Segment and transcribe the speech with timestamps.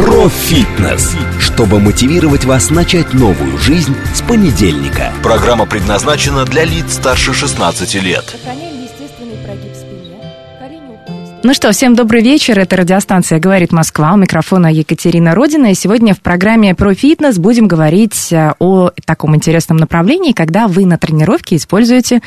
[0.00, 5.12] Про фитнес, чтобы мотивировать вас начать новую жизнь с понедельника.
[5.22, 8.34] Программа предназначена для лиц старше 16 лет.
[11.42, 12.58] Ну что, всем добрый вечер.
[12.58, 14.14] Это радиостанция «Говорит Москва».
[14.14, 15.72] У микрофона Екатерина Родина.
[15.72, 20.86] И сегодня в программе про фитнес будем говорить э, о таком интересном направлении, когда вы
[20.86, 22.22] на тренировке используете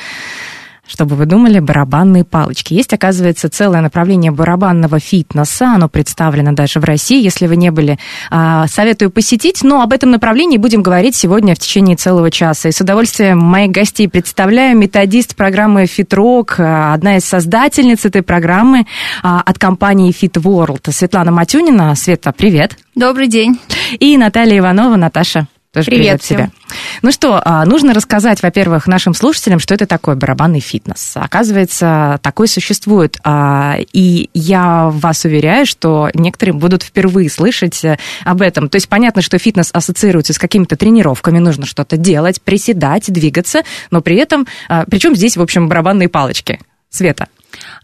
[0.86, 2.74] чтобы вы думали, барабанные палочки.
[2.74, 5.74] Есть, оказывается, целое направление барабанного фитнеса.
[5.76, 7.24] Оно представлено даже в России.
[7.24, 7.98] Если вы не были,
[8.30, 9.64] а, советую посетить.
[9.64, 12.70] Но об этом направлении будем говорить сегодня в течение целого часа.
[12.70, 14.78] И с удовольствием моих гостей представляю.
[14.78, 18.86] Методист программы «Фитрок», а, одна из создательниц этой программы
[19.22, 20.92] а, от компании World.
[20.92, 21.96] Светлана Матюнина.
[21.96, 22.78] Света, привет.
[22.96, 23.60] Добрый день.
[24.00, 24.96] И Наталья Иванова.
[24.96, 26.38] Наташа, тоже Привет привет, всем.
[26.38, 26.52] тебе.
[27.02, 31.14] Ну что, а, нужно рассказать, во-первых, нашим слушателям, что это такое барабанный фитнес.
[31.16, 33.18] Оказывается, такой существует.
[33.24, 38.70] а, И я вас уверяю, что некоторые будут впервые слышать э, об этом.
[38.70, 44.02] То есть понятно, что фитнес ассоциируется с какими-то тренировками, нужно что-то делать, приседать, двигаться, но
[44.02, 44.48] при этом...
[44.90, 46.60] Причем здесь, в общем, барабанные палочки.
[46.90, 47.28] Света.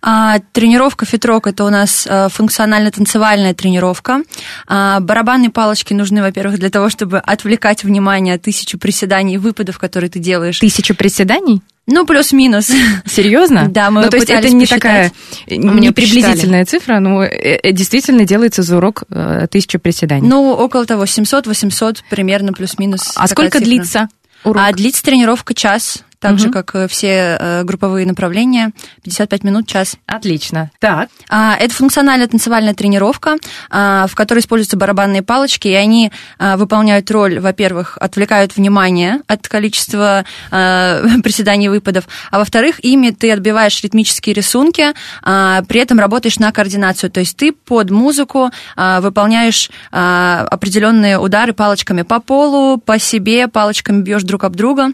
[0.02, 4.22] А, тренировка фитрок это у нас а, функционально-танцевальная тренировка.
[4.67, 9.78] А, барабанные палочки нужны, во-первых, для того, чтобы отвлекать внимание от тысячи приседаний и выпадов,
[9.78, 10.59] которые ты делаешь.
[10.59, 11.61] Тысяча приседаний?
[11.92, 12.72] Ну, плюс-минус.
[13.06, 13.67] Серьезно?
[13.80, 14.81] Да, мы ну, то есть это не посчитать.
[14.81, 15.11] такая
[15.48, 15.92] Мы не посчитали.
[15.92, 20.28] приблизительная цифра, но э, э, действительно делается за урок э, тысяча приседаний.
[20.28, 23.14] Ну, около того, 700-800 примерно плюс-минус.
[23.16, 23.66] а сколько цифра.
[23.66, 24.09] длится
[24.44, 24.61] урок?
[24.64, 26.53] А длится тренировка час, так же, Мгм.
[26.53, 28.72] как э, все э, групповые направления,
[29.03, 29.95] 55 минут, час.
[30.06, 30.70] Отлично.
[30.80, 31.09] Так.
[31.30, 33.38] А, Это функциональная танцевальная тренировка,
[33.70, 39.48] а, в которой используются барабанные палочки, и они а, выполняют роль, во-первых, отвлекают внимание от
[39.48, 46.52] количества приседаний и выпадов, а во-вторых, ими ты отбиваешь ритмические рисунки, при этом работаешь на
[46.52, 54.02] координацию, то есть ты под музыку выполняешь определенные удары палочками по полу, по себе, палочками
[54.02, 54.89] бьешь друг об друга.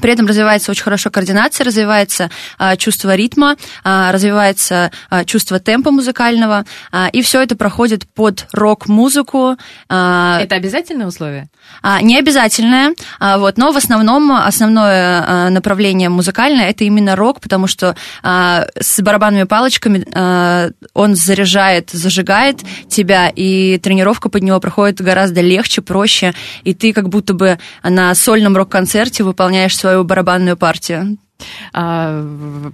[0.00, 5.90] При этом развивается очень хорошо координация, развивается а, чувство ритма, а, развивается а, чувство темпа
[5.90, 9.56] музыкального, а, и все это проходит под рок-музыку.
[9.88, 11.48] а, Это обязательное условие?
[11.82, 17.40] а, не обязательное, а, вот, но в основном основное а, направление музыкальное это именно рок,
[17.40, 24.60] потому что а, с барабанными палочками а, он заряжает, зажигает тебя, и тренировка под него
[24.60, 26.34] проходит гораздо легче, проще,
[26.64, 31.18] и ты как будто бы на сольном рок-концерте выполняешь свою барабанную партию.
[31.72, 32.22] А,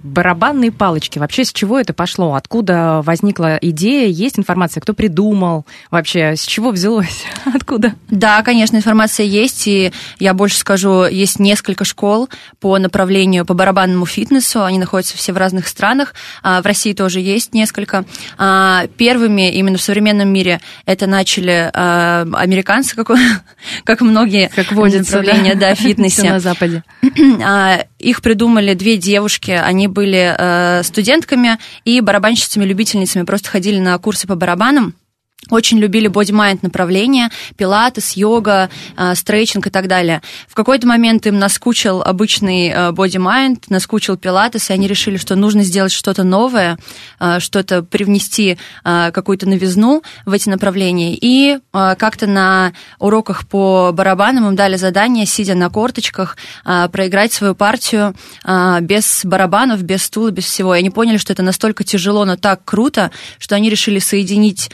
[0.03, 1.19] барабанные палочки.
[1.19, 2.33] Вообще, с чего это пошло?
[2.33, 4.07] Откуда возникла идея?
[4.07, 5.65] Есть информация, кто придумал?
[5.91, 7.23] Вообще, с чего взялось?
[7.53, 7.93] Откуда?
[8.09, 14.05] Да, конечно, информация есть, и я больше скажу, есть несколько школ по направлению по барабанному
[14.05, 18.05] фитнесу, они находятся все в разных странах, А, в России тоже есть несколько.
[18.37, 23.11] А, Первыми именно в современном мире это начали американцы, как,
[23.83, 26.29] как многие Как водится, направления да, Всё фитнесе.
[26.29, 26.83] на Западе.
[27.99, 29.51] Их придумали две девушки.
[29.51, 33.23] Они были э, студентками и барабанщицами-любительницами.
[33.23, 34.95] Просто ходили на курсы по барабанам.
[35.51, 40.21] Очень любили боди-майнд направление, пилатес, йога, э, стрейчинг и так далее.
[40.47, 45.63] В какой-то момент им наскучил обычный э, боди-майнд, наскучил пилатес, и они решили, что нужно
[45.63, 46.77] сделать что-то новое,
[47.19, 51.17] э, что-то привнести какую-то новизну в эти направления.
[51.19, 58.15] И как-то на уроках по барабанам им дали задание, сидя на корточках, проиграть свою партию
[58.81, 60.75] без барабанов, без стула, без всего.
[60.75, 64.69] И они поняли, что это настолько тяжело, но так круто, что они решили соединить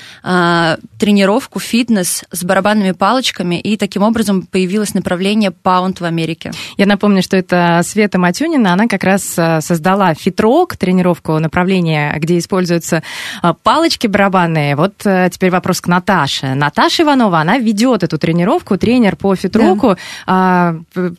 [0.97, 6.51] тренировку, фитнес с барабанными палочками, и таким образом появилось направление паунд в Америке.
[6.77, 8.73] Я напомню, что это Света Матюнина.
[8.73, 13.03] Она как раз э, создала фитрок, тренировку направления, где используются
[13.43, 14.75] э, палочки барабанные.
[14.75, 16.53] Вот э, теперь вопрос к Наташе.
[16.55, 19.95] Наташа Иванова, она ведет эту тренировку, тренер по фитроку.
[20.27, 21.13] А, п-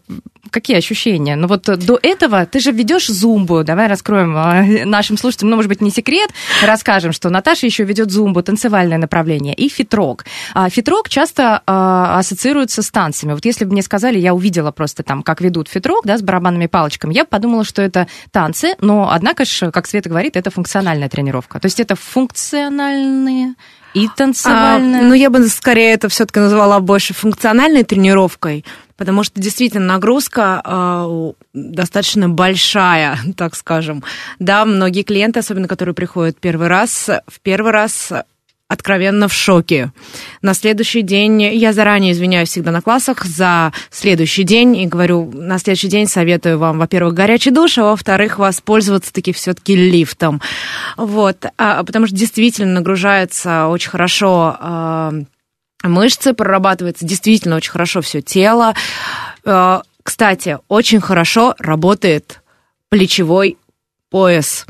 [0.50, 1.36] Какие ощущения?
[1.36, 3.62] Ну вот до этого ты же ведешь зумбу.
[3.62, 6.30] Давай раскроем э, нашим слушателям, ну, может быть, не секрет,
[6.64, 10.24] расскажем, что Наташа еще ведет зумбу, танцевальное направление, и фитрок.
[10.52, 13.34] А фитрок часто а, ассоциируется с танцами.
[13.34, 16.66] Вот если бы мне сказали, я увидела просто там, как ведут фитрок, да, с барабанными
[16.66, 21.08] палочками, я бы подумала, что это танцы, но, однако же, как Света говорит, это функциональная
[21.08, 21.60] тренировка.
[21.60, 23.54] То есть это функциональные
[23.94, 25.02] и А, танцевальные.
[25.02, 28.64] ну, я бы скорее это все-таки назвала больше функциональной тренировкой,
[29.02, 34.04] потому что действительно нагрузка э, достаточно большая, так скажем.
[34.38, 38.12] Да, многие клиенты, особенно которые приходят первый раз, в первый раз
[38.68, 39.90] откровенно в шоке.
[40.40, 45.58] На следующий день, я заранее извиняюсь всегда на классах за следующий день и говорю, на
[45.58, 50.40] следующий день советую вам, во-первых, горячий душ, а во-вторых, воспользоваться таки все-таки лифтом.
[50.96, 55.12] Вот, а, потому что действительно нагружается очень хорошо а,
[55.82, 58.74] мышцы, прорабатывается действительно очень хорошо все тело.
[59.44, 62.40] А, кстати, очень хорошо работает
[62.88, 63.58] плечевой
[64.10, 64.66] пояс.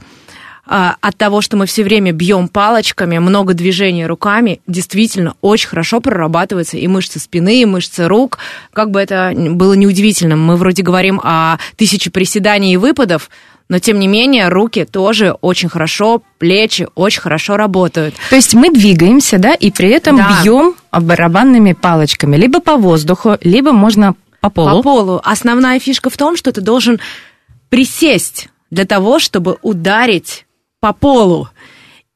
[0.64, 6.00] А, от того, что мы все время бьем палочками, много движений руками, действительно очень хорошо
[6.00, 8.38] прорабатываются и мышцы спины, и мышцы рук.
[8.72, 13.28] Как бы это было неудивительным, мы вроде говорим о тысяче приседаний и выпадов,
[13.68, 18.14] но тем не менее руки тоже очень хорошо, плечи очень хорошо работают.
[18.30, 20.42] То есть мы двигаемся, да, и при этом да.
[20.42, 24.76] бьем барабанными палочками, либо по воздуху, либо можно по полу.
[24.76, 25.20] По полу.
[25.24, 27.00] Основная фишка в том, что ты должен
[27.68, 30.46] присесть для того, чтобы ударить
[30.82, 31.48] по полу.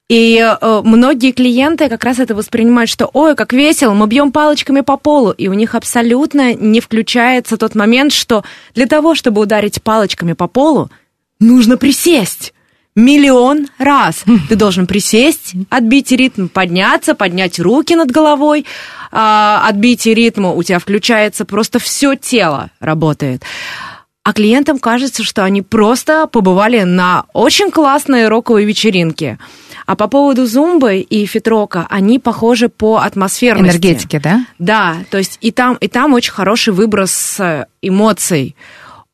[0.08, 4.80] И э, многие клиенты как раз это воспринимают, что ой, как весело, мы бьем палочками
[4.80, 9.82] по полу, и у них абсолютно не включается тот момент, что для того, чтобы ударить
[9.82, 10.90] палочками по полу,
[11.38, 12.54] нужно присесть.
[12.96, 14.24] Миллион раз.
[14.48, 18.64] Ты должен присесть, отбить ритм, подняться, поднять руки над головой,
[19.12, 19.16] э,
[19.68, 23.44] отбить ритм, у тебя включается просто все тело работает
[24.26, 29.38] а клиентам кажется, что они просто побывали на очень классной роковой вечеринке.
[29.86, 33.76] А по поводу зумбы и фитрока, они похожи по атмосферности.
[33.76, 34.44] Энергетике, да?
[34.58, 38.56] Да, то есть и там, и там очень хороший выброс э, эмоций.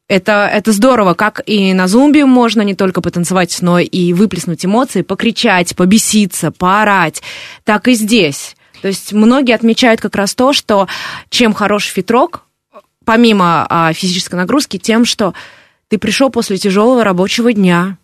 [0.08, 5.02] Это, это здорово, как и на зумбе можно не только потанцевать, но и выплеснуть эмоции,
[5.02, 7.22] покричать, побеситься, поорать,
[7.64, 8.56] так и здесь.
[8.80, 10.88] То есть многие отмечают как раз то, что
[11.28, 12.46] чем хороший фитрок,
[13.12, 15.34] помимо а, физической нагрузки, тем, что
[15.88, 17.98] ты пришел после тяжелого рабочего дня,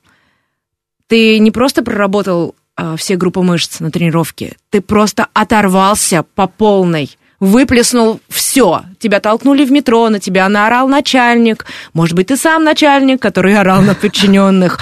[1.06, 7.16] ты не просто проработал а, все группы мышц на тренировке, ты просто оторвался по полной,
[7.40, 8.82] выплеснул все.
[8.99, 11.64] Тебя толкнули в метро, на тебя наорал начальник,
[11.94, 14.78] может быть, ты сам начальник, который орал на подчиненных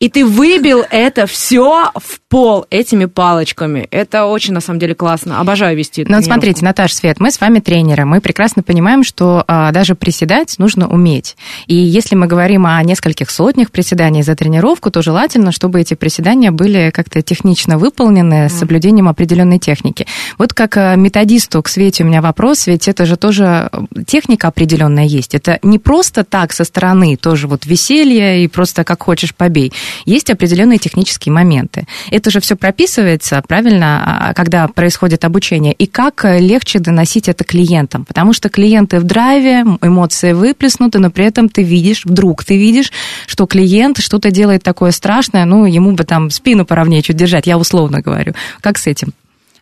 [0.00, 3.86] и ты выбил это все в пол этими палочками.
[3.90, 5.40] Это очень, на самом деле, классно.
[5.40, 8.06] Обожаю вести Ну, смотрите, Наташа, Свет, мы с вами тренеры.
[8.06, 11.36] Мы прекрасно понимаем, что а, даже приседать нужно уметь.
[11.66, 16.50] И если мы говорим о нескольких сотнях приседаний за тренировку, то желательно, чтобы эти приседания
[16.50, 20.06] были как-то технично выполнены с соблюдением определенной техники.
[20.38, 24.48] Вот как а, методисту к Свете у меня вопрос, ведь это же тоже э, техника
[24.48, 25.34] определенная есть.
[25.34, 29.74] Это не просто так со стороны, тоже вот веселье и просто как хочешь побей
[30.04, 31.86] есть определенные технические моменты.
[32.10, 35.72] Это же все прописывается, правильно, а, когда происходит обучение.
[35.72, 38.04] И как э, легче доносить это клиентам?
[38.04, 42.92] Потому что клиенты в драйве, эмоции выплеснуты, но при этом ты видишь, вдруг ты видишь,
[43.26, 47.58] что клиент что-то делает такое страшное, ну, ему бы там спину поровнее чуть держать, я
[47.58, 48.34] условно говорю.
[48.60, 49.12] Как с этим?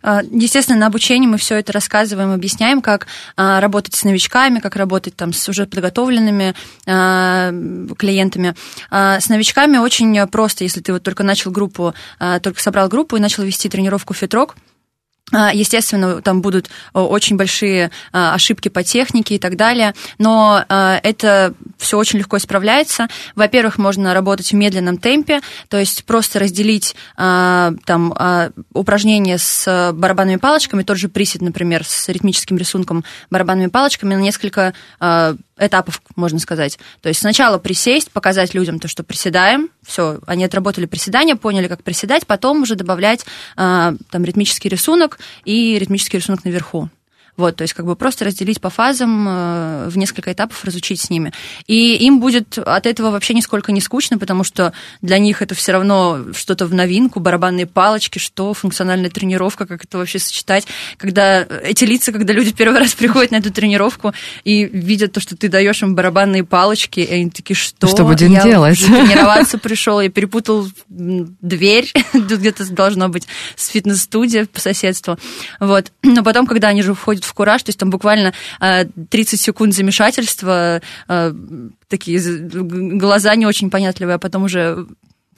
[0.03, 3.07] А, естественно, на обучении мы все это рассказываем, объясняем, как
[3.37, 6.55] а, работать с новичками, как работать там с уже подготовленными
[6.87, 7.53] а,
[7.97, 8.55] клиентами.
[8.91, 11.95] С новичками очень просто, если ты вот только начал группу,
[12.43, 14.57] только собрал группу и начал вести тренировку фитрок,
[15.33, 21.55] естественно, там будут очень большие а, ошибки по технике и так далее, но а, это
[21.77, 23.09] все очень легко исправляется.
[23.35, 28.15] Во-первых, можно работать в медленном темпе, то есть просто разделить там
[28.73, 34.75] упражнения с барабанными палочками, тот же присед, например, с ритмическим рисунком барабанными палочками на несколько
[35.59, 36.79] этапов, можно сказать.
[37.01, 41.83] То есть сначала присесть, показать людям то, что приседаем, все, они отработали приседания, поняли, как
[41.83, 43.25] приседать, потом уже добавлять
[43.57, 46.89] там ритмический рисунок и ритмический рисунок наверху.
[47.39, 51.09] Вот, то есть как бы просто разделить по фазам, э, в несколько этапов разучить с
[51.09, 51.33] ними.
[51.69, 55.71] И им будет от этого вообще нисколько не скучно, потому что для них это все
[55.71, 60.67] равно что-то в новинку, барабанные палочки, что функциональная тренировка, как это вообще сочетать.
[60.97, 65.37] Когда эти лица, когда люди первый раз приходят на эту тренировку и видят то, что
[65.37, 67.87] ты даешь им барабанные палочки, и они такие, что?
[67.87, 68.85] Что будем я делать?
[68.85, 75.17] тренироваться пришел, я перепутал дверь, тут где-то должно быть с фитнес-студия по соседству.
[75.61, 75.93] Вот.
[76.03, 79.75] Но потом, когда они же входят в кураж, то есть там буквально 30 э, секунд
[79.75, 81.33] замешательства, э,
[81.89, 82.21] такие
[82.99, 84.87] глаза не очень понятливые, а потом уже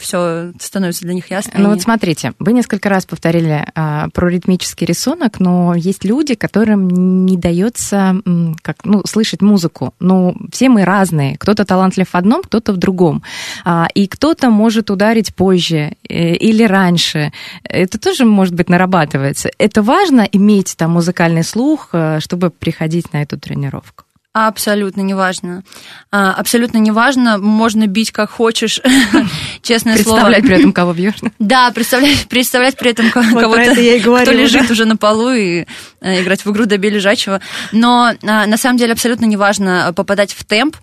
[0.01, 1.53] все становится для них ясно.
[1.57, 7.27] Ну вот смотрите, вы несколько раз повторили а, про ритмический рисунок, но есть люди, которым
[7.27, 8.17] не дается
[8.63, 9.95] как, ну, слышать музыку.
[10.01, 11.37] Ну, все мы разные.
[11.39, 13.23] Кто-то талантлив в одном, кто-то в другом.
[13.65, 17.33] А, и кто-то может ударить позже э, или раньше.
[17.65, 19.51] Это тоже, может быть, нарабатывается.
[19.59, 24.05] Это важно иметь там музыкальный слух, э, чтобы приходить на эту тренировку.
[24.33, 25.65] Абсолютно неважно.
[26.13, 28.81] А, Абсолютно неважно, можно бить как хочешь,
[29.63, 30.19] честное слово.
[30.19, 31.17] Представлять при этом, кого бьешь.
[31.41, 34.73] Да, представлять, представлять при этом ко- Вот кого-то, это говорила, кто лежит да.
[34.73, 35.67] уже на полу и
[36.01, 37.41] э, играть в игру «Добей лежачего».
[37.73, 40.77] Но а, на самом деле абсолютно неважно попадать в темп,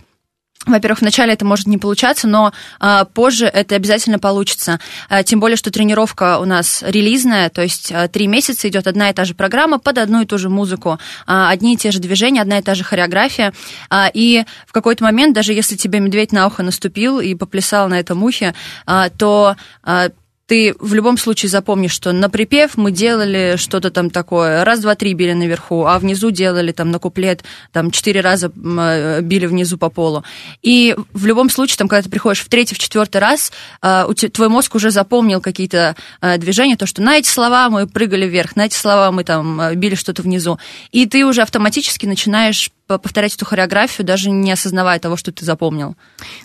[0.66, 4.80] во-первых, вначале это может не получаться, но а, позже это обязательно получится.
[5.10, 9.10] А, тем более, что тренировка у нас релизная, то есть а, три месяца идет одна
[9.10, 12.00] и та же программа под одну и ту же музыку, а, одни и те же
[12.00, 13.54] движения, одна и та же хореография.
[13.90, 18.00] А, и в какой-то момент, даже если тебе медведь на ухо наступил и поплясал на
[18.00, 18.54] этом ухе,
[18.86, 20.10] а, то а,
[20.48, 24.96] ты в любом случае запомнишь, что на припев мы делали что-то там такое, раз, два,
[24.96, 29.78] три били наверху, а внизу делали там на куплет, там четыре раза э, били внизу
[29.78, 30.24] по полу.
[30.64, 33.52] И в любом случае, там, когда ты приходишь в третий, в четвертый раз,
[33.82, 38.26] э, твой мозг уже запомнил какие-то э, движения, то, что на эти слова мы прыгали
[38.26, 40.60] вверх, на эти слова мы там били что-то внизу.
[40.92, 45.98] И ты уже автоматически начинаешь повторять эту хореографию, даже не осознавая того, что ты запомнил.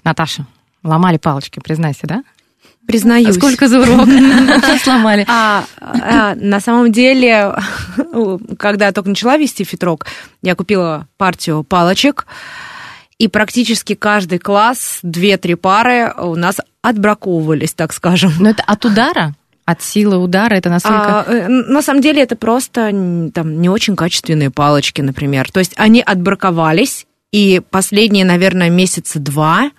[0.02, 0.44] Наташа,
[0.82, 2.24] ломали палочки, признайся, да?
[2.86, 3.28] Признаюсь.
[3.28, 4.08] А сколько за урок
[4.82, 5.24] сломали?
[5.28, 7.54] А, а, на самом деле,
[8.58, 10.06] когда я только начала вести фитрок,
[10.42, 12.26] я купила партию палочек,
[13.18, 18.32] и практически каждый класс, две-три пары у нас отбраковывались, так скажем.
[18.40, 19.34] Но это от удара?
[19.64, 21.20] От силы удара это настолько...
[21.20, 22.90] А, э, на самом деле это просто
[23.32, 25.52] там, не очень качественные палочки, например.
[25.52, 29.70] То есть они отбраковались, и последние, наверное, месяца два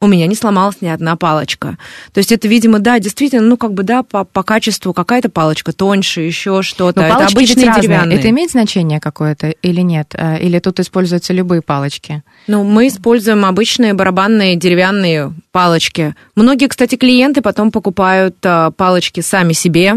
[0.00, 1.78] у меня не сломалась ни одна палочка.
[2.12, 5.72] То есть это, видимо, да, действительно, ну, как бы, да, по, по качеству какая-то палочка
[5.72, 7.00] тоньше, еще что-то.
[7.00, 8.18] Но это обычные деревянные.
[8.18, 10.14] Это имеет значение какое-то или нет?
[10.14, 12.22] Э, Или тут используются любые палочки?
[12.46, 16.14] Ну, мы используем обычные барабанные деревянные палочки.
[16.34, 19.94] Многие, кстати, клиенты потом покупают а, палочки сами себе.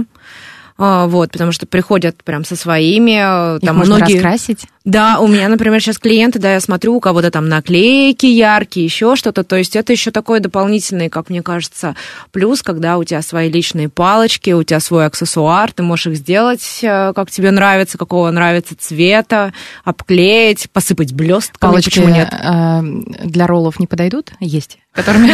[0.77, 3.17] А, Вот, потому что приходят прям со своими.
[3.19, 4.13] а, Их Там можно многие...
[4.13, 4.67] раскрасить?
[4.87, 9.17] Да, у меня, например, сейчас клиенты, да, я смотрю, у кого-то там наклейки яркие, еще
[9.17, 9.43] что-то.
[9.43, 11.97] То есть это еще такой дополнительный, как мне кажется,
[12.31, 16.79] плюс, когда у тебя свои личные палочки, у тебя свой аксессуар, ты можешь их сделать,
[16.83, 19.51] э, как тебе нравится, какого нравится цвета,
[19.83, 22.31] обклеить, посыпать блестками, Палочки почему нет?
[22.31, 22.79] э,
[23.25, 24.31] для роллов не подойдут?
[24.39, 24.77] Есть.
[24.93, 25.33] Которыми...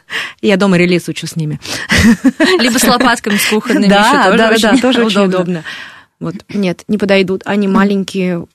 [0.40, 1.60] Я дома релиз учу с ними.
[2.58, 5.62] Либо с лопатками, с кухонными Да, тоже да, да, тоже очень удобно.
[6.20, 7.42] Вот, нет, не подойдут.
[7.44, 8.46] Они маленькие,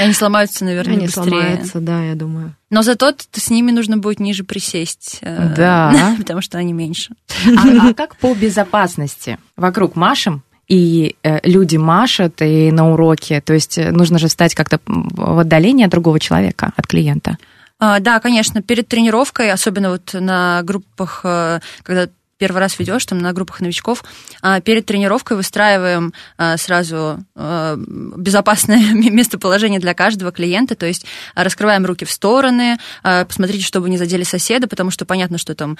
[0.00, 1.24] Они сломаются, наверное, они быстрее.
[1.30, 2.54] сломаются, да, я думаю.
[2.70, 5.18] Но зато с ними нужно будет ниже присесть.
[5.22, 6.14] э, Да.
[6.18, 7.14] Потому что они меньше.
[7.56, 9.38] А, а как по безопасности?
[9.56, 13.40] Вокруг машем, и э, люди машут и на уроке.
[13.40, 17.38] То есть э, нужно же встать как-то в отдалении от другого человека, от клиента.
[17.78, 23.32] А, Да, конечно, перед тренировкой, особенно вот на группах, когда первый раз ведешь, там на
[23.32, 24.04] группах новичков,
[24.40, 31.04] а, перед тренировкой выстраиваем а, сразу а, безопасное местоположение для каждого клиента, то есть
[31.34, 35.76] раскрываем руки в стороны, посмотрите, чтобы не задели соседа, потому что понятно, что там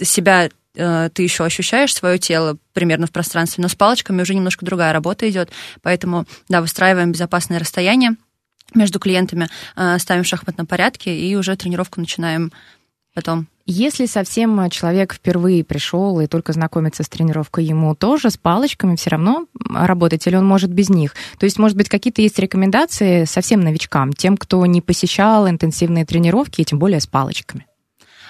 [0.00, 4.92] себя ты еще ощущаешь свое тело примерно в пространстве, но с палочками уже немножко другая
[4.92, 5.50] работа идет,
[5.82, 8.16] поэтому, да, выстраиваем безопасное расстояние
[8.74, 9.48] между клиентами,
[9.98, 12.52] ставим в шахматном порядке и уже тренировку начинаем
[13.14, 13.48] потом.
[13.64, 19.10] Если совсем человек впервые пришел и только знакомится с тренировкой, ему тоже с палочками все
[19.10, 21.14] равно работать, или он может без них?
[21.38, 26.60] То есть, может быть, какие-то есть рекомендации совсем новичкам, тем, кто не посещал интенсивные тренировки,
[26.60, 27.66] и тем более с палочками?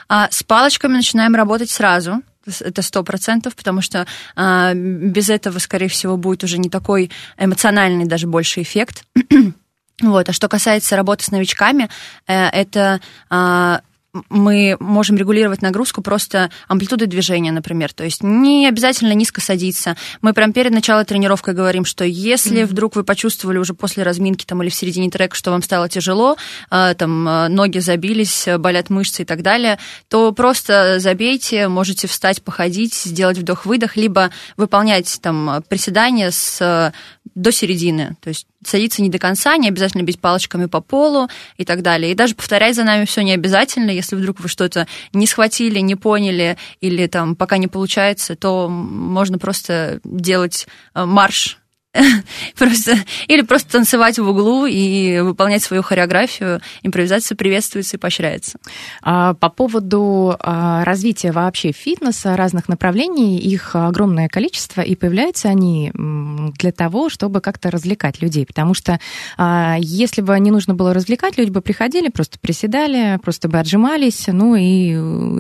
[0.09, 2.21] А с палочками начинаем работать сразу.
[2.61, 8.05] Это сто процентов, потому что а, без этого, скорее всего, будет уже не такой эмоциональный
[8.05, 9.05] даже больше эффект.
[10.01, 10.29] Вот.
[10.29, 11.89] А что касается работы с новичками,
[12.27, 13.83] э, это а,
[14.29, 17.93] мы можем регулировать нагрузку просто амплитудой движения, например.
[17.93, 19.97] То есть не обязательно низко садиться.
[20.21, 22.67] Мы прям перед началом тренировки говорим, что если mm-hmm.
[22.67, 26.37] вдруг вы почувствовали уже после разминки там, или в середине трека, что вам стало тяжело,
[26.71, 29.79] э, там э, ноги забились, болят мышцы и так далее,
[30.09, 36.93] то просто забейте, можете встать, походить, сделать вдох-выдох, либо выполнять там приседания с,
[37.35, 38.17] до середины.
[38.21, 42.13] То есть садиться не до конца, не обязательно бить палочками по полу и так далее.
[42.13, 43.91] И даже повторять за нами все не обязательно.
[43.91, 49.39] Если вдруг вы что-то не схватили, не поняли или там пока не получается, то можно
[49.39, 51.59] просто делать марш
[52.57, 52.97] просто,
[53.29, 56.61] или просто танцевать в углу и выполнять свою хореографию.
[56.83, 58.59] Импровизация приветствуется и поощряется.
[59.03, 65.93] А, по поводу а, развития вообще фитнеса, разных направлений, их огромное количество, и появляются они
[65.95, 68.47] для того, чтобы как-то развлекать людей.
[68.47, 68.99] Потому что
[69.37, 74.25] а, если бы не нужно было развлекать, люди бы приходили, просто приседали, просто бы отжимались,
[74.29, 74.93] ну и,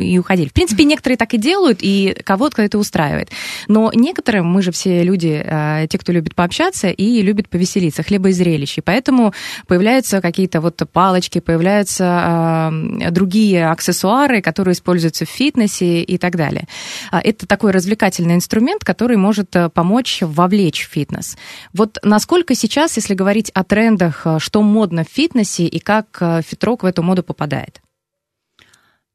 [0.04, 0.48] и уходили.
[0.48, 3.30] В принципе, некоторые так и делают, и кого-то это устраивает.
[3.68, 5.42] Но некоторые, мы же все люди,
[5.88, 8.78] те, кто любит пообщаться и любит повеселиться, хлеба и зрелищ.
[8.78, 9.32] И поэтому
[9.68, 16.66] появляются какие-то вот палочки, появляются э, другие аксессуары, которые используются в фитнесе и так далее.
[17.12, 21.36] А, это такой развлекательный инструмент, который может э, помочь вовлечь в фитнес.
[21.72, 26.42] Вот насколько сейчас, если говорить о трендах, э, что модно в фитнесе и как э,
[26.44, 27.80] фитрок в эту моду попадает?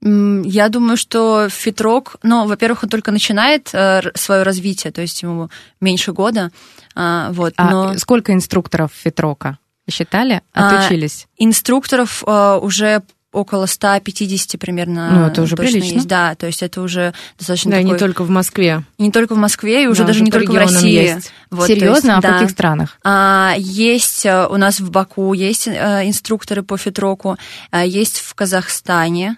[0.01, 5.49] Я думаю, что фитрок, ну, во-первых, он только начинает свое развитие, то есть ему
[5.81, 6.51] меньше года.
[6.97, 7.97] Э, вот, а но...
[7.97, 9.59] сколько инструкторов фитрока?
[9.89, 10.41] Считали?
[10.51, 11.27] Отучились?
[11.29, 15.09] А, инструкторов э, уже около 150 примерно.
[15.11, 15.95] Ну, это уже прилично.
[15.95, 16.07] Есть.
[16.07, 17.91] Да, то есть это уже достаточно Да, такой...
[17.91, 18.83] не только в Москве.
[18.97, 20.91] Не только в Москве, и уже Да, даже не только в России.
[20.91, 21.31] есть.
[21.51, 21.93] Вот, Серьезно?
[21.93, 22.33] есть, а в да.
[22.33, 22.99] каких странах?
[23.03, 27.37] А, есть э, у нас в Баку, есть э, инструкторы по фитроку,
[27.71, 29.37] а, есть в Казахстане.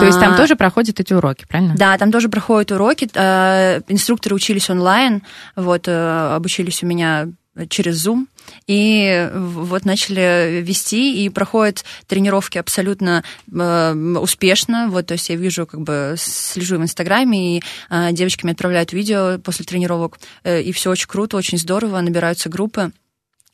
[0.00, 1.74] То есть там А, тоже проходят эти уроки, правильно?
[1.74, 3.08] Да, там тоже проходят уроки.
[3.14, 5.22] э, Инструкторы учились онлайн,
[5.56, 7.28] вот, э, обучились у меня
[7.70, 8.26] через Zoom,
[8.66, 14.88] и вот начали вести, и проходят тренировки абсолютно э, успешно.
[14.90, 18.92] Вот, то есть я вижу, как бы слежу в Инстаграме, и э, девочки мне отправляют
[18.92, 22.92] видео после тренировок, э, и все очень круто, очень здорово, набираются группы.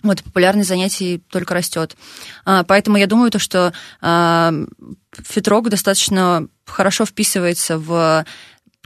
[0.02, 1.96] Вот, популярность занятий только растет.
[2.44, 4.52] А, Поэтому я думаю, то, что а,
[5.12, 8.24] фитрок достаточно хорошо вписывается в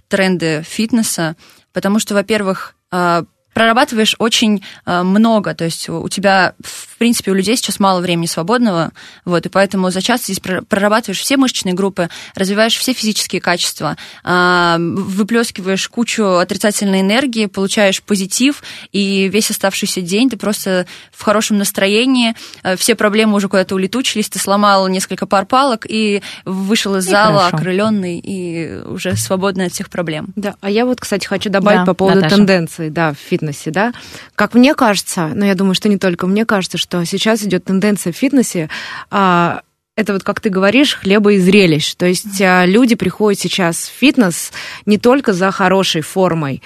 [0.09, 1.37] тренды фитнеса,
[1.73, 3.25] потому что, во-первых, а,
[3.57, 8.27] прорабатываешь очень а, много, то есть у тебя, в принципе, у людей сейчас мало времени
[8.27, 8.93] свободного,
[9.25, 13.97] вот, и поэтому за час здесь пр- прорабатываешь все мышечные группы, развиваешь все физические качества,
[14.23, 21.57] а, выплескиваешь кучу отрицательной энергии, получаешь позитив, и весь оставшийся день ты просто в хорошем
[21.57, 27.07] настроении, а, все проблемы уже куда-то улетучились, ты сломал несколько пар палок и вышел из
[27.07, 27.57] И зала хорошо.
[27.57, 30.29] окрыленный и уже свободный от всех проблем.
[30.37, 32.37] Да, а я вот, кстати, хочу добавить Да, по поводу Наташа.
[32.37, 33.93] тенденций, да, в фитнесе, да.
[34.35, 38.13] Как мне кажется, но я думаю, что не только мне кажется, что сейчас идет тенденция
[38.13, 38.69] в фитнесе,
[39.11, 39.63] а,
[39.97, 41.95] это вот, как ты говоришь, хлеба и зрелищ.
[41.95, 44.53] То есть а, люди приходят сейчас в фитнес
[44.85, 46.63] не только за хорошей формой,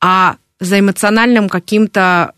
[0.00, 2.32] а за эмоциональным каким-то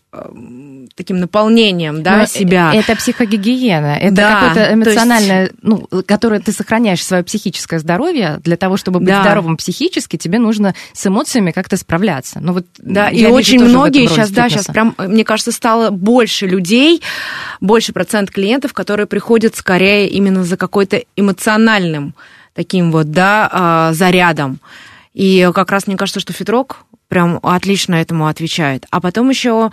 [0.95, 2.71] таким наполнением, да, Но себя.
[2.73, 7.79] э, Это психогигиена, это Да, какое-то то есть- эмоциональное, ну, которое ты сохраняешь свое психическое
[7.79, 8.39] здоровье.
[8.43, 9.21] Для того, чтобы быть Да.
[9.21, 12.39] здоровым психически, тебе нужно с эмоциями как-то справляться.
[12.41, 17.01] Ну, вот Да, и очень многие сейчас, да, сейчас прям, мне кажется, стало больше людей,
[17.61, 22.15] больше процент клиентов, которые приходят скорее именно за какой-то эмоциональным
[22.53, 24.59] таким вот, да, а, зарядом.
[25.13, 28.85] И как раз мне кажется, что фитрок прям отлично этому отвечает.
[28.89, 29.71] А потом еще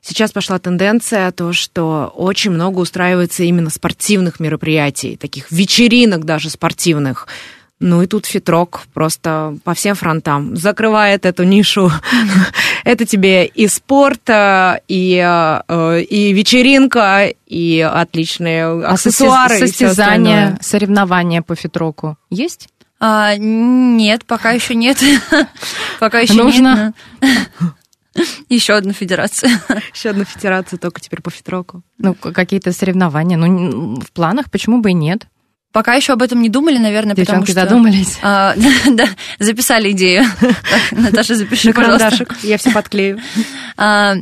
[0.00, 7.28] сейчас пошла тенденция, то, что очень много устраивается именно спортивных мероприятий, таких вечеринок даже спортивных.
[7.82, 11.90] Ну и тут фитрок просто по всем фронтам закрывает эту нишу.
[12.84, 19.58] Это тебе и спорт, э, и, э, и вечеринка, и отличные А аксессуары.
[19.58, 22.68] состязания, соревнования по фитроку есть?
[23.04, 24.96] А, нет, пока еще нет.
[25.98, 26.94] Пока еще Нужно.
[27.20, 27.74] нет.
[28.48, 29.50] Еще одна федерация.
[29.92, 31.82] Еще одна федерация только теперь по фитроку.
[31.98, 33.36] Ну, какие-то соревнования.
[33.36, 35.26] Ну, в планах почему бы и нет?
[35.72, 37.60] Пока еще об этом не думали, наверное, потому Девчонки что...
[37.62, 38.18] задумались.
[38.22, 38.54] А,
[38.90, 39.06] да,
[39.38, 40.24] записали идею.
[40.40, 40.52] Так,
[40.92, 42.10] Наташа, запиши, На пожалуйста.
[42.10, 42.44] карандашик.
[42.44, 43.18] Я все подклею.
[43.76, 44.16] А,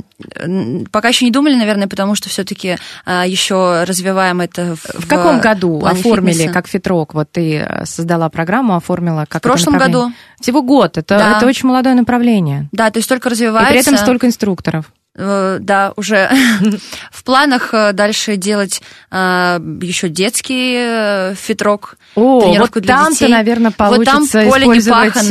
[0.93, 5.85] пока еще не думали, наверное, потому что все-таки еще развиваем это в, В каком году
[5.85, 6.53] оформили фитнеса.
[6.53, 7.15] как фитрок?
[7.15, 10.13] Вот ты э, создала программу, оформила как В прошлом году.
[10.41, 10.99] Всего год.
[10.99, 11.37] Это, Да.
[11.37, 12.69] это очень молодое направление.
[12.73, 13.73] Да, то есть только И развивается.
[13.73, 14.87] при этом столько инструкторов.
[15.21, 16.31] Э, Да, уже
[17.11, 21.99] в планах э, дальше делать еще детский э, фитрок.
[22.15, 23.29] О, тренировку вот для там-то, детей.
[23.29, 25.31] наверное, Вот там получится поле использовать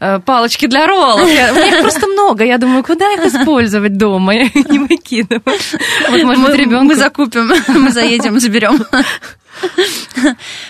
[0.00, 1.22] э, палочки для роллов.
[1.22, 2.44] У меня их просто много.
[2.44, 4.34] Я думаю, куда их использовать дома?
[4.34, 5.42] Не выкидываю.
[5.44, 6.84] Вот, может мы, быть, ребенку...
[6.84, 7.50] мы закупим,
[7.82, 8.84] мы заедем, заберем.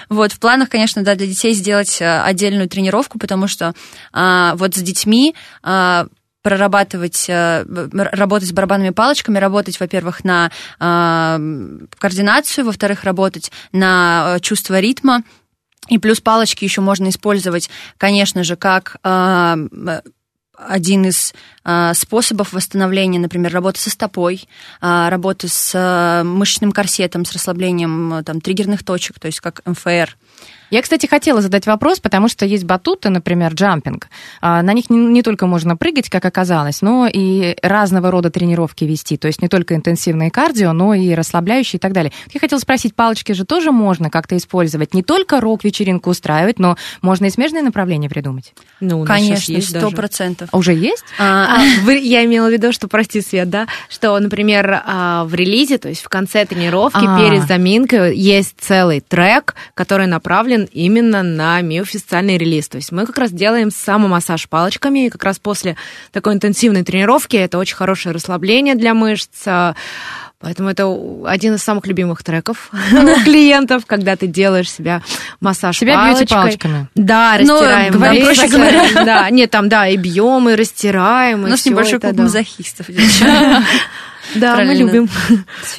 [0.08, 3.72] Вот, в планах, конечно, да, для детей сделать э, отдельную тренировку, потому что
[4.12, 6.06] а, вот с детьми а,
[6.44, 11.40] прорабатывать, э, работать с барабанными палочками, работать, во-первых, на а,
[11.98, 15.22] координацию, во-вторых, работать на э, чувство ритма,
[15.88, 19.56] и плюс палочки еще можно использовать, конечно же, как а,
[20.56, 21.32] один из
[21.64, 24.46] а, способов восстановления, например, работа со стопой,
[24.82, 29.62] а, работа с а, мышечным корсетом, с расслаблением а, там, триггерных точек, то есть как
[29.64, 30.16] МФР.
[30.74, 34.08] Я, кстати, хотела задать вопрос, потому что есть батуты, например, джампинг.
[34.40, 38.82] А, На них не, не только можно прыгать, как оказалось, но и разного рода тренировки
[38.82, 39.16] вести.
[39.16, 42.10] То есть не только интенсивные кардио, но и расслабляющие и так далее.
[42.32, 44.94] Я хотела спросить, палочки же тоже можно как-то использовать?
[44.94, 48.52] Не только рок-вечеринку устраивать, но можно и смежные направления придумать.
[48.80, 50.48] Ну, Конечно, сто процентов.
[50.48, 50.48] клиентов.
[50.54, 51.04] Уже есть?
[51.20, 55.78] А, А, я имела в виду, что, прости, Свет, да, что, например, а, в релизе,
[55.78, 57.16] то есть в конце тренировки, А.
[57.20, 62.68] перед заминкой, есть целый трек, который направлен именно на миофисциальный релиз.
[62.68, 65.76] То есть мы как раз делаем самомассаж палочками, и как раз после
[66.12, 69.74] такой интенсивной тренировки это очень хорошее расслабление для мышц, а,
[70.40, 75.00] Поэтому это один из самых любимых треков у клиентов, когда ты делаешь себя
[75.40, 76.26] массаж Себя палочкой.
[76.26, 76.88] палочками.
[76.94, 77.92] Да, Ну, растираем.
[77.94, 79.04] говоря да, проще говоря.
[79.06, 82.22] Да, нет, там, да, и бьем, и растираем, и у нас небольшой это, клуб да.
[82.24, 82.86] мазохистов.
[84.34, 85.08] Да, мы любим.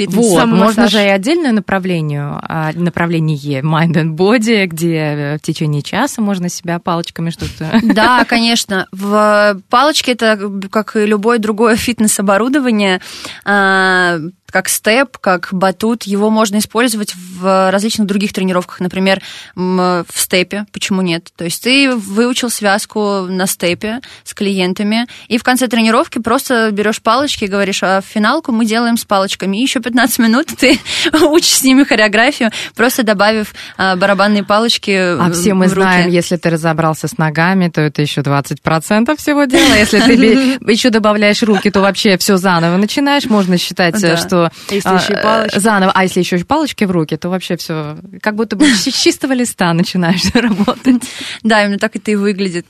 [0.08, 5.82] Вот, можно же и отдельное направление, а, направление Mind and Body, где э, в течение
[5.82, 7.80] часа можно себя палочками что-то...
[7.84, 8.88] Да, конечно.
[8.92, 13.02] В палочке это как и любое другое фитнес-оборудование,
[13.46, 14.20] а,
[14.56, 19.22] как степ, как батут, его можно использовать в различных других тренировках, например,
[19.54, 21.30] в степе, почему нет?
[21.36, 27.02] То есть ты выучил связку на степе с клиентами, и в конце тренировки просто берешь
[27.02, 30.80] палочки и говоришь, а финалку мы делаем с палочками, и еще 15 минут ты
[31.24, 36.38] учишь с ними хореографию, просто добавив а, барабанные палочки А все мы в знаем, если
[36.38, 39.76] ты разобрался с ногами, то это еще 20% всего дела.
[39.76, 43.26] Если ты еще добавляешь руки, то вообще все заново начинаешь.
[43.26, 44.45] Можно считать, Да.
[44.52, 45.60] Что Если а, еще и палочки.
[45.60, 45.92] заново.
[45.94, 49.34] А если еще и палочки в руки, то вообще все как будто бы с чистого
[49.34, 51.04] листа начинаешь работать.
[51.44, 52.66] Да, именно так это и выглядит.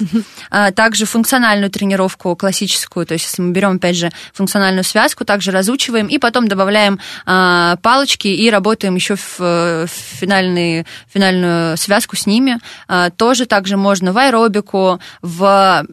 [0.49, 5.51] А, Также функциональную тренировку классическую, то есть если мы берем, опять же, функциональную связку, также
[5.51, 12.59] разучиваем и потом добавляем а, палочки и работаем еще в, финальную связку с ними.
[12.88, 15.85] А, Тоже также можно в аэробику, в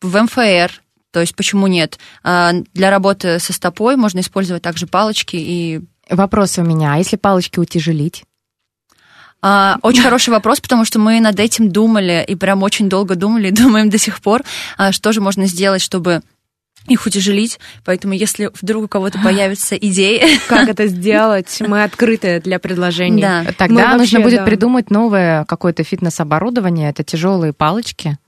[0.00, 0.70] в МФР,
[1.18, 1.98] то есть почему нет?
[2.22, 6.94] А, Для работы со стопой можно использовать также палочки и Вопрос у меня.
[6.94, 8.22] А если палочки утяжелить?
[9.42, 13.48] А, Очень хороший вопрос, потому что мы над этим думали и прям очень долго думали,
[13.48, 14.42] и думаем до сих пор,
[14.76, 16.22] а, что же можно сделать, чтобы
[16.86, 17.58] их утяжелить.
[17.84, 21.58] Поэтому, если вдруг у кого-то появятся идеи, Как это сделать?
[21.66, 23.20] Мы открыты для предложений.
[23.22, 23.44] да.
[23.58, 24.44] Тогда Мы нужно вообще, будет да.
[24.44, 26.90] придумать новое какое-то фитнес-оборудование.
[26.90, 28.18] Это тяжелые палочки.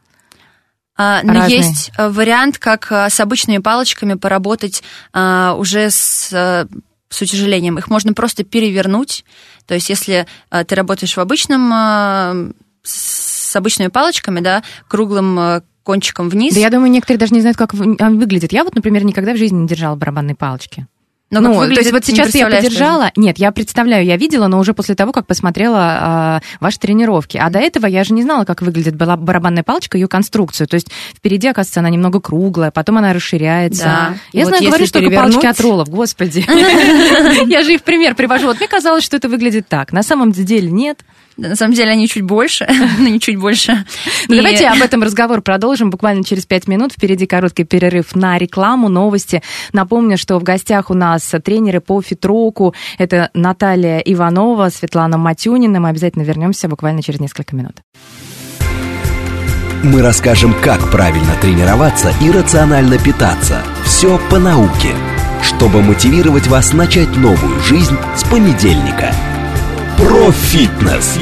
[1.03, 1.57] А, Но Разные.
[1.57, 4.83] есть э, вариант, как а, с обычными палочками поработать
[5.15, 6.67] а, уже с, э,
[7.09, 7.79] с утяжелением.
[7.79, 9.25] Их можно просто перевернуть.
[9.65, 16.55] То есть, если ты работаешь в обычном с обычными палочками, да, круглым кончиком вниз.
[16.55, 18.53] Да я думаю, некоторые даже не знают, как в- а, выглядит.
[18.53, 20.87] Я вот, например, никогда в жизни не держала барабанные палочки.
[21.31, 23.13] Но ну, то есть вот сейчас я подержала.
[23.15, 27.37] Нет, я представляю, я видела, но уже после того, как посмотрела а, ваши тренировки.
[27.37, 30.67] А до этого я же не знала, как выглядит была барабанная палочка, ее конструкцию.
[30.67, 33.85] То есть впереди, оказывается, она немного круглая, потом она расширяется.
[33.85, 34.15] Да.
[34.33, 36.45] Я Вот знаю, говорю, что перевернуть- палочки от роллов, господи.
[37.49, 38.47] Я же их пример привожу.
[38.47, 39.93] Вот мне казалось, что это выглядит так.
[39.93, 40.99] На самом деле нет.
[41.41, 43.85] На самом деле они чуть больше, но не чуть больше.
[44.29, 46.93] Ну, И- Давайте об этом разговор продолжим буквально через пять минут.
[46.93, 49.43] Впереди короткий перерыв на рекламу, новости.
[49.73, 52.75] Напомню, что в гостях у нас тренеры по фитроку.
[52.99, 55.81] Это Наталья Иванова, Светлана Матюнина.
[55.81, 57.77] Мы обязательно вернемся буквально через несколько минут.
[59.83, 63.63] Мы расскажем, как правильно тренироваться и рационально питаться.
[63.83, 64.95] Все по науке,
[65.43, 69.11] чтобы мотивировать вас начать новую жизнь с понедельника.
[70.01, 71.19] Про фитнес.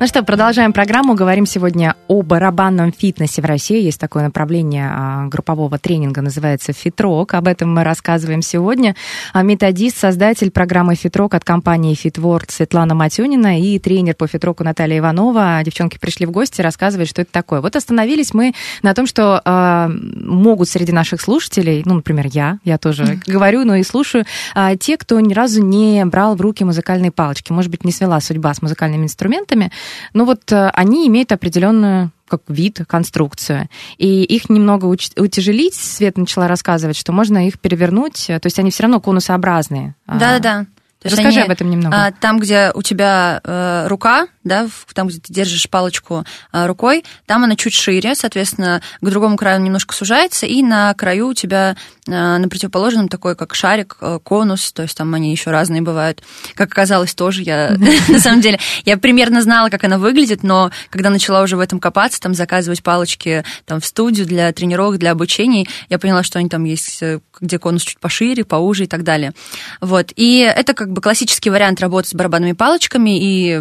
[0.00, 1.14] Ну что, продолжаем программу.
[1.14, 3.82] Говорим сегодня о барабанном фитнесе в России.
[3.82, 7.34] Есть такое направление а, группового тренинга, называется «Фитрок».
[7.34, 8.96] Об этом мы рассказываем сегодня.
[9.34, 15.00] А Методист, создатель программы «Фитрок» от компании «Фитворд» Светлана Матюнина и тренер по «Фитроку» Наталья
[15.00, 15.60] Иванова.
[15.62, 17.60] Девчонки пришли в гости рассказывать, что это такое.
[17.60, 22.78] Вот остановились мы на том, что а, могут среди наших слушателей, ну, например, я, я
[22.78, 27.10] тоже говорю, но и слушаю, а, те, кто ни разу не брал в руки музыкальные
[27.10, 27.52] палочки.
[27.52, 29.70] Может быть, не свела судьба с музыкальными инструментами,
[30.12, 33.68] но вот э, они имеют определенную как вид, конструкцию.
[33.98, 38.70] И их немного утяжелить, Свет начала рассказывать, что можно их перевернуть, э, то есть они
[38.70, 39.96] все равно конусообразные.
[40.06, 40.66] А, Да-да-да.
[41.02, 41.96] Расскажи они, об этом немного.
[41.96, 47.04] а, Там, где у тебя э, рука, да, там, где ты держишь палочку э, рукой,
[47.26, 51.34] там она чуть шире, соответственно, к другому краю он немножко сужается, и на краю у
[51.34, 51.76] тебя
[52.06, 56.22] э, на противоположном такой, как шарик, э, конус, то есть там они еще разные бывают.
[56.54, 57.76] Как оказалось, тоже я,
[58.08, 61.78] на самом деле, я примерно знала, как она выглядит, но когда начала уже в этом
[61.78, 66.48] копаться, там заказывать палочки там в студию для тренировок, для обучений, я поняла, что они
[66.48, 69.32] там есть, э, где конус чуть пошире, поуже и так далее.
[69.80, 70.12] Вот.
[70.16, 73.58] И это как бы классический вариант работы с барабанными палочками и,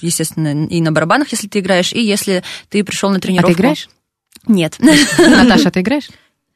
[0.00, 3.52] естественно, и на барабанах, если ты играешь, и если ты пришел на А тренировку.
[3.54, 3.88] ты играешь?
[4.46, 4.76] Нет.
[5.18, 6.08] Наташа, ты играешь?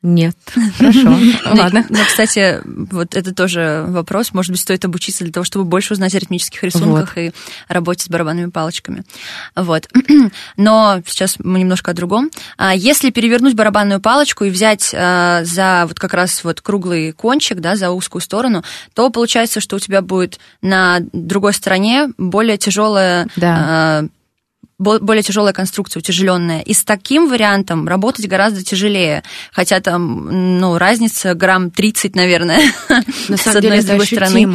[0.04, 0.36] Нет.
[0.78, 1.86] Хорошо, ладно.
[1.88, 4.34] Но, кстати, вот это тоже вопрос.
[4.34, 7.32] Может быть, стоит обучиться для того, чтобы больше узнать о ритмических рисунках и
[7.68, 9.04] работе с барабанными палочками.
[9.56, 9.88] Вот.
[10.58, 12.30] Но сейчас мы немножко о другом.
[12.58, 17.60] А Если перевернуть барабанную палочку и взять а, за вот как раз вот круглый кончик,
[17.60, 18.62] да, за узкую сторону,
[18.92, 24.04] то получается, что у тебя будет на другой стороне более тяжелая Да.
[24.84, 26.60] Бо- более тяжелая конструкция, утяжеленная.
[26.60, 29.22] И с таким вариантом работать гораздо тяжелее.
[29.52, 32.60] Хотя там, ну, разница грамм 30, наверное,
[33.28, 34.48] На с одной деле и с это другой стороны.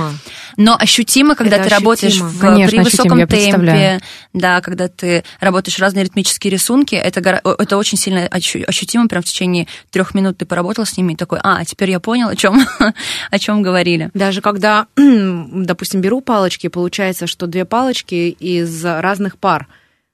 [0.58, 2.30] Но ощутимо, когда Это ты работаешь ощутимо.
[2.30, 4.00] в- Конечно, при высоком представляю.
[4.00, 9.22] темпе, да, когда ты работаешь разные ритмические рисунки, это, это очень сильно ощу- ощутимо, прям
[9.24, 12.36] в течение трех минут ты поработал с ними и такой, а, теперь я понял, о
[12.36, 12.66] чем,
[13.32, 14.10] о чем говорили.
[14.14, 19.68] Даже когда, допустим, беру палочки, получается, что две палочки из разных пар.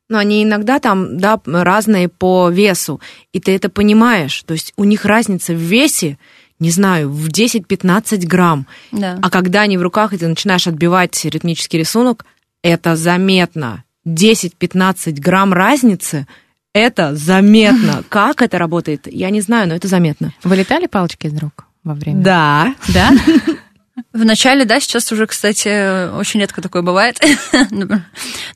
[0.09, 3.01] Но они иногда там, да, разные по весу.
[3.33, 4.43] И ты это понимаешь.
[4.43, 6.17] То есть у них разница в весе,
[6.59, 8.67] не знаю, в 10-15 грамм.
[8.91, 9.17] Да.
[9.21, 12.25] А когда они в руках, и ты начинаешь отбивать ритмический рисунок,
[12.61, 13.83] это заметно.
[14.07, 16.27] 10-15 грамм разницы,
[16.73, 18.03] это заметно.
[18.09, 20.33] Как это работает, я не знаю, но это заметно.
[20.43, 22.21] Вылетали палочки из рук во время?
[22.21, 22.75] Да.
[22.93, 23.11] Да?
[24.11, 27.17] В начале, да, сейчас уже, кстати, очень редко такое бывает.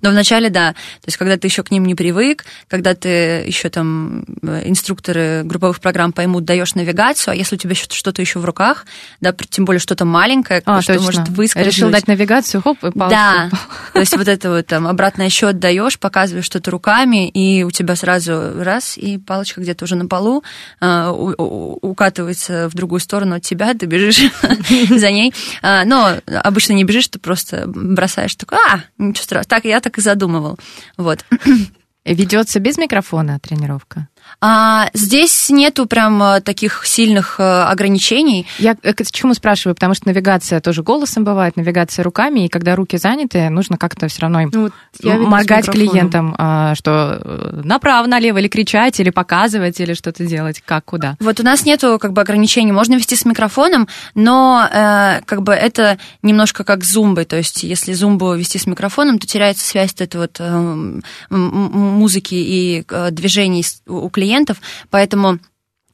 [0.01, 0.73] Но в начале, да.
[0.73, 5.43] То есть, когда ты еще к ним не привык, когда ты еще там э, инструкторы
[5.45, 8.85] групповых программ поймут, даешь навигацию, а если у тебя что-то еще в руках,
[9.21, 11.05] да, тем более что-то маленькое, А, что точно.
[11.05, 11.73] может выскользнуть.
[11.73, 13.09] Решил дать навигацию, хоп, и палочку.
[13.09, 13.49] Да,
[13.93, 17.95] то есть вот это вот там обратный отсчет даешь, показываешь что-то руками, и у тебя
[17.95, 20.43] сразу раз, и палочка где-то уже на полу
[20.81, 24.21] а, укатывается в другую сторону от тебя, ты бежишь
[24.89, 25.28] за ней.
[25.61, 29.49] А, Но обычно не бежишь, ты просто бросаешь такой, а, ничего страшного.
[29.49, 30.57] Так, я так и задумывал.
[30.97, 31.25] Вот.
[32.05, 34.07] Ведется без микрофона тренировка?
[34.41, 38.47] А здесь нету прям а, таких сильных а, ограничений.
[38.57, 39.75] Я э, к чему спрашиваю?
[39.75, 44.21] Потому что навигация тоже голосом бывает, навигация руками, и когда руки заняты, нужно как-то все
[44.21, 49.79] равно им Ну, вот моргать клиентам, а, что э, направо, налево, или кричать, или показывать,
[49.79, 51.17] или что-то делать, как, куда.
[51.19, 55.53] Вот у нас нету как бы ограничений, можно вести с микрофоном, но э, как бы
[55.53, 59.91] это немножко как с зумбой, то есть если зумбу вести с микрофоном, то теряется связь
[59.91, 64.57] вот этой вот э, музыки и э, движений у клиентов,
[64.89, 65.39] поэтому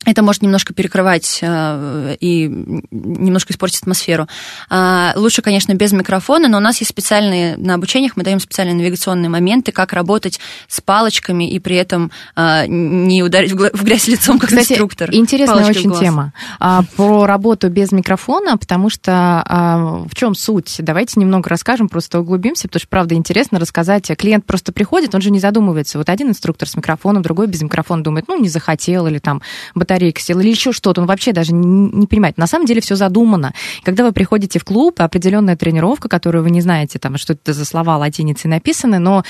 [0.06, 4.28] это может немножко перекрывать э, и немножко испортить атмосферу.
[4.70, 8.76] А, Лучше, конечно, без микрофона, но у нас есть специальные, на обучениях мы даем специальные
[8.76, 14.38] навигационные моменты, как работать с палочками и при этом а, не ударить в грязь лицом,
[14.38, 15.10] как Кстати, инструктор.
[15.12, 20.76] интересная Палочки очень тема а, про работу без микрофона, потому что в чем суть?
[20.80, 24.12] Давайте немного расскажем, просто углубимся, потому что, правда, интересно рассказать.
[24.18, 25.98] Клиент просто приходит, он же не задумывается.
[25.98, 29.41] Вот один инструктор с микрофоном, другой без микрофона думает, ну, не захотел, или там
[29.74, 31.01] батарейка села, или еще что-то.
[31.01, 32.38] Он вообще даже не, не понимает.
[32.38, 33.53] На самом деле все задумано.
[33.84, 37.65] Когда вы приходите в клуб, определенная тренировка, которую вы не знаете, там, что это за
[37.65, 39.23] слова латиницей написаны, но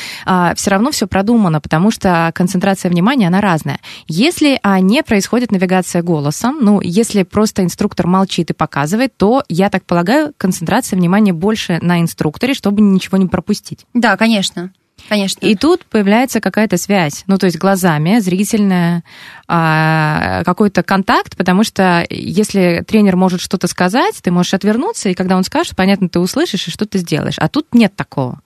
[0.56, 3.80] все равно все продумано, потому что концентрация внимания, она разная.
[4.08, 9.70] Если а, не происходит навигация голосом, ну, если просто инструктор молчит и показывает, то, я
[9.70, 13.86] так полагаю, концентрация внимания больше на инструкторе, чтобы ничего не пропустить.
[13.94, 14.72] Да, конечно.
[15.08, 15.46] Конечно.
[15.46, 19.04] И тут появляется какая-то связь, ну то есть глазами, зрительная,
[19.48, 25.38] а, какой-то контакт, потому что если тренер может что-то сказать, ты можешь отвернуться, и когда
[25.38, 27.38] он скажет, понятно, ты услышишь и что ты сделаешь.
[27.38, 28.42] А тут нет такого.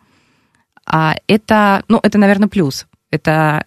[0.85, 2.87] А это, ну это, наверное, плюс.
[3.11, 3.65] Это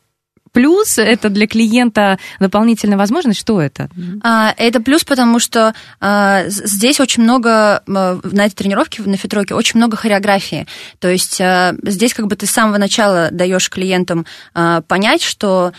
[0.52, 3.40] плюс, это для клиента дополнительная возможность.
[3.40, 3.88] Что это?
[4.22, 9.78] А, Это плюс, потому что а, здесь очень много, на этой тренировке, на фитроке, очень
[9.78, 10.66] много хореографии.
[11.00, 15.72] То есть а, здесь как бы ты с самого начала даешь клиентам понять, что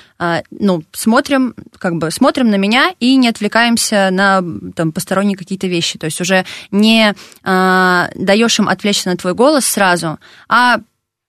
[0.52, 4.42] ну, смотрим, как бы смотрим на меня и не отвлекаемся на
[4.76, 6.00] там, посторонние какие-то вещи.
[6.00, 10.80] То есть уже не даешь им отвлечься на твой голос сразу, а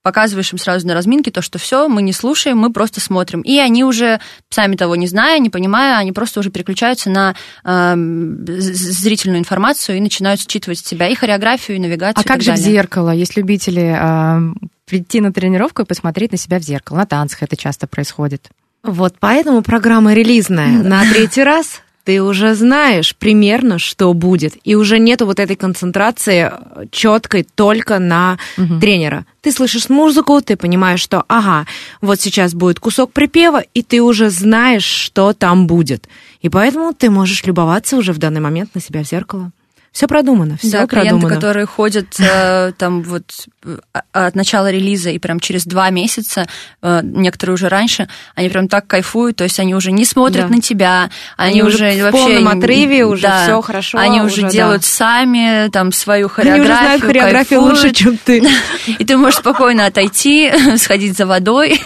[0.05, 3.41] показываешь им сразу на разминке то, что все, мы не слушаем, мы просто смотрим.
[3.41, 7.95] И они уже, сами того не зная, не понимая, они просто уже переключаются на э,
[7.97, 12.21] зрительную информацию и начинают считывать себя и хореографию, и навигацию.
[12.21, 12.73] А и как так же в далее.
[12.73, 13.11] зеркало?
[13.11, 14.41] Есть любители а,
[14.85, 16.99] прийти на тренировку и посмотреть на себя в зеркало.
[16.99, 18.51] На танцах это часто происходит.
[18.83, 20.83] Вот поэтому программа релизная.
[20.83, 24.57] На третий раз ты уже знаешь примерно, что будет.
[24.63, 26.53] И уже нету вот этой концентрации
[26.91, 28.81] четкой только на Мгм.
[28.81, 29.27] тренера.
[29.41, 31.67] Ты слышишь музыку, ты понимаешь, что ага,
[32.01, 36.09] вот сейчас будет кусок припева, и ты уже знаешь, что там будет.
[36.43, 39.51] И поэтому ты можешь любоваться уже в данный момент на себя в зеркало.
[39.95, 41.35] Все продумано, все да, клиенты, продумано.
[41.37, 43.23] которые ходят э, там вот
[43.65, 43.77] э,
[44.13, 46.49] от начала релиза и прям через два месяца,
[46.83, 50.55] э, некоторые уже раньше, они прям так кайфуют, то есть они уже не смотрят Да.
[50.57, 52.19] на тебя, они, Они уже уже в вообще...
[52.35, 54.89] полном отрыве, уже да, всё хорошо, Они уже уже, делают да.
[54.89, 57.97] сами там свою Они хореографию, уже знают хореографию лучше, кайфуют.
[57.97, 58.43] чем ты.
[58.99, 61.81] И ты можешь спокойно отойти, сходить за водой.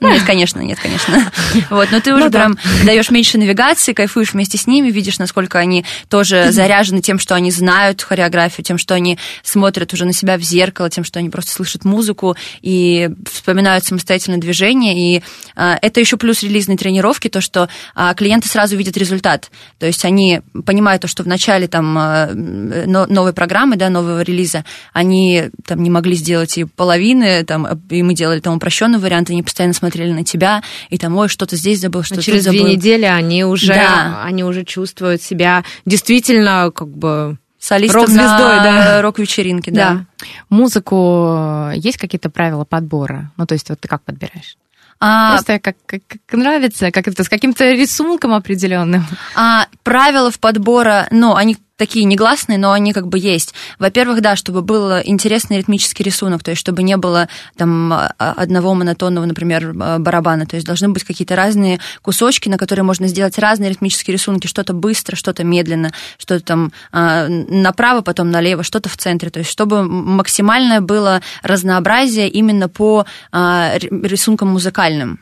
[0.00, 1.30] Ну, нет, конечно, нет, конечно.
[1.70, 2.38] Вот, но ты уже Ну да.
[2.40, 7.35] прям даешь меньше навигации, кайфуешь вместе с ними, видишь, насколько они тоже заряжены тем, что
[7.36, 11.30] они знают хореографию, тем, что они смотрят уже на себя в зеркало, тем, что они
[11.30, 15.16] просто слышат музыку и вспоминают самостоятельное движение.
[15.16, 15.22] И
[15.54, 19.50] а, это еще плюс релизной тренировки, то, что а, клиенты сразу видят результат.
[19.78, 24.22] То есть они понимают то, что в начале там а, но- новой программы, да, нового
[24.22, 29.30] релиза, они там не могли сделать и половины, там, и мы делали там упрощенный вариант,
[29.30, 32.62] они постоянно смотрели на тебя, и там, ой, что-то здесь забыл, что-то через тут две
[32.62, 34.22] недели они уже, Да.
[34.24, 37.25] они уже чувствуют себя действительно как бы
[37.66, 39.02] Солистом Рок-звездой, на да.
[39.02, 39.90] рок-вечеринке, да.
[39.90, 40.24] Да.
[40.50, 43.32] Музыку э, есть какие-то правила подбора?
[43.36, 44.56] Ну, то есть вот ты как подбираешь?
[45.00, 49.04] А, Просто как, как, как нравится, как это с каким-то рисунком определенным.
[49.34, 53.54] А правила в подбора, ну, они такие негласные, но они как бы есть.
[53.78, 58.74] Во-первых, да, чтобы был интересный ритмический рисунок, то есть чтобы не было там а, одного
[58.74, 63.38] монотонного, например, а, барабана, то есть должны быть какие-то разные кусочки, на которые можно сделать
[63.38, 68.96] разные ритмические рисунки, что-то быстро, что-то медленно, что-то там а, направо, потом налево, что-то в
[68.96, 75.20] центре, то есть чтобы максимальное было разнообразие именно по ри- рисункам музыкальным.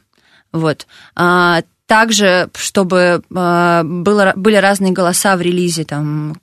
[0.53, 0.87] Вот.
[1.87, 6.35] Также, чтобы а, было, были разные голоса в релизе, там,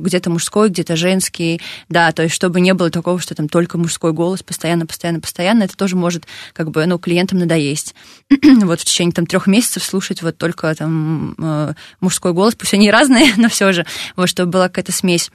[0.00, 4.12] где-то мужской, где-то женский, да, то есть чтобы не было такого, что там только мужской
[4.12, 7.94] голос постоянно, постоянно, постоянно, это тоже может как бы, ну, клиентам надоесть.
[8.62, 12.90] вот в течение там трех месяцев слушать вот только там э, мужской голос, пусть они
[12.90, 15.30] разные, но все же, вот, чтобы была какая-то смесь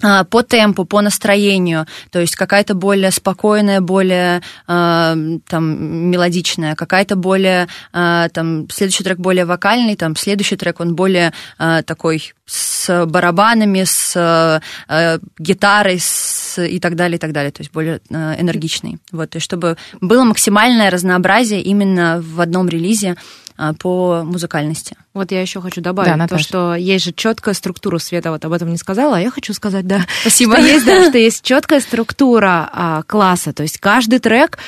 [0.00, 7.68] по темпу, по настроению, то есть какая-то более спокойная, более а, там мелодичная, какая-то более
[7.92, 13.84] а, там следующий трек более вокальный, там следующий трек он более а, такой с барабанами,
[13.84, 18.34] с а, а, гитарой, с, и так далее, и так далее, то есть более а,
[18.38, 18.98] энергичный.
[19.12, 23.47] Вот, есть чтобы было максимальное разнообразие именно в одном релизе а,
[23.78, 24.96] по музыкальности.
[25.14, 28.52] Вот я еще хочу добавить Да, то, что есть же четкая структура Света, вот об
[28.52, 30.06] этом не сказала, а я хочу сказать, да.
[30.20, 30.56] Спасибо.
[30.56, 34.58] Что есть, да, что есть четкая структура а, класса, то есть каждый трек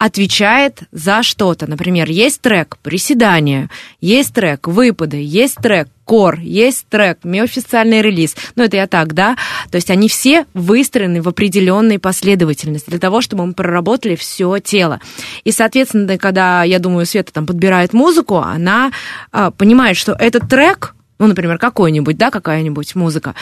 [0.00, 1.68] отвечает за что-то.
[1.68, 3.68] Например, есть трек приседания,
[4.00, 8.34] есть трек выпады, есть трек кор, есть трек неофициальный релиз.
[8.56, 9.36] Ну, это я так, да?
[9.70, 15.00] То есть они все выстроены в определенной последовательности для того, чтобы мы проработали все тело.
[15.44, 18.92] И, соответственно, когда, я думаю, Света там подбирает музыку, она
[19.32, 23.34] а, понимает, что этот трек, ну, например, какой-нибудь, да, какая-нибудь музыка,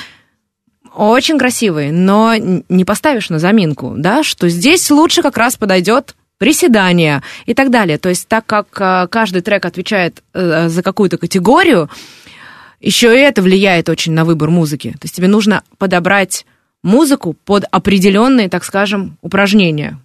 [0.92, 7.22] очень красивый, но не поставишь на заминку, да, что здесь лучше как раз подойдет приседание
[7.46, 7.98] и так далее.
[7.98, 11.90] То есть так как а, каждый трек отвечает э, за какую-то категорию,
[12.80, 14.92] еще и это влияет очень на выбор музыки.
[14.92, 16.46] То есть тебе нужно подобрать
[16.82, 19.98] музыку под определенные, так скажем, упражнения.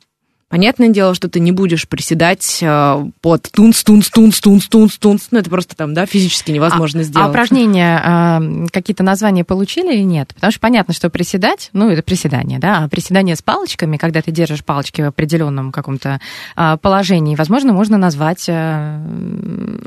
[0.53, 5.27] Понятное дело, что ты не будешь приседать э, под тунс, тунс, тунс, тунс, тунс, тунс.
[5.31, 7.29] Ну, это просто там, да, физически невозможно А сделать.
[7.31, 8.39] упражнения а,
[8.71, 10.31] какие-то названия получили или нет?
[10.35, 14.29] Потому что понятно, что приседать, ну, это приседание, да, а приседание с палочками, когда ты
[14.29, 16.21] держишь палочки в определенном каком-то
[16.55, 19.01] а, положении, возможно, можно назвать а,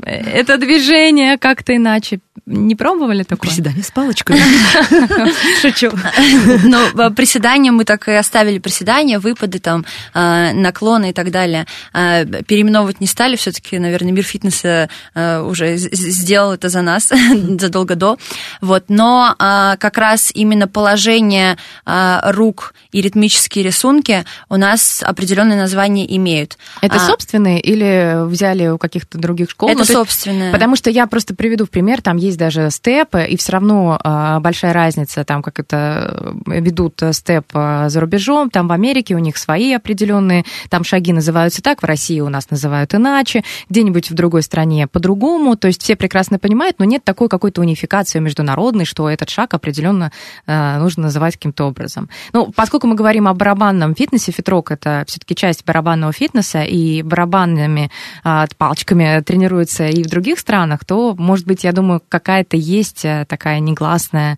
[0.03, 2.19] это движение как-то иначе.
[2.45, 3.49] Не пробовали такое?
[3.49, 4.37] Приседание с палочкой.
[5.61, 5.91] Шучу.
[6.63, 11.65] Но э, приседания мы так и оставили приседания, выпады, там, э, наклоны и так далее.
[11.93, 17.11] Э, Переименовывать не стали, все-таки, наверное, мир фитнеса э, уже сделал это за нас
[17.59, 18.17] задолго до.
[18.61, 18.85] Вот.
[18.89, 26.05] Но э, как раз именно положение э, рук и ритмические рисунки у нас определенные названия
[26.15, 26.57] имеют.
[26.81, 29.69] Это А, собственные или взяли у каких-то других школ?
[29.69, 30.51] Это Ну, собственное.
[30.51, 34.39] Потому что я просто приведу в пример, там есть даже степы, и все равно а,
[34.39, 39.15] большая разница, там как это э, ведут э, степ а, за рубежом, там в Америке
[39.15, 44.09] у них свои определенные, там шаги называются так, в России у нас называют иначе, где-нибудь
[44.09, 48.85] в другой стране по-другому, то есть все прекрасно понимают, но нет такой какой-то унификации международной,
[48.85, 50.11] что этот шаг определенно
[50.45, 52.09] э, нужно называть каким-то образом.
[52.33, 57.91] Ну, поскольку мы говорим о барабанном фитнесе, фитрок это все-таки часть барабанного фитнеса, и барабанными
[58.23, 63.25] а, палочками тренируются и в других странах, то, может быть, я думаю, какая-то есть э,
[63.27, 64.37] такая негласная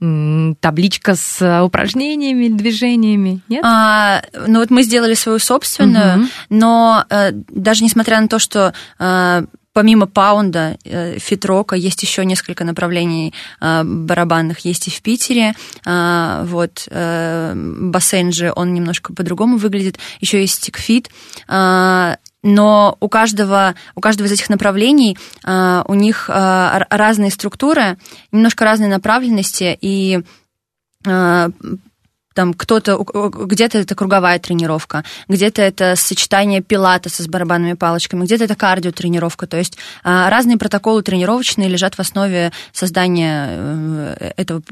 [0.00, 3.64] табличка с э, упражнениями, движениями, нет?
[3.64, 6.28] А, ну вот мы сделали свою собственную, Мгм.
[6.50, 12.64] но э, даже несмотря на то, что э, помимо паунда, э, фитрока, есть еще несколько
[12.64, 14.60] направлений э, барабанных.
[14.60, 15.54] Есть и в Питере.
[15.84, 19.98] Вот бассейн же, он немножко по-другому выглядит.
[20.20, 21.10] Еще есть стикфит.
[22.42, 27.98] Но у каждого, у каждого из этих направлений э, у них э, разные структуры,
[28.30, 30.22] немножко разные направленности, и
[31.04, 31.48] э,
[32.38, 38.54] там кто-то, где-то это круговая тренировка, где-то это сочетание пилатеса с барабанными палочками, где-то это
[38.54, 39.48] кардиотренировка.
[39.48, 44.62] То есть а, разные протоколы тренировочные лежат в основе создания э, этого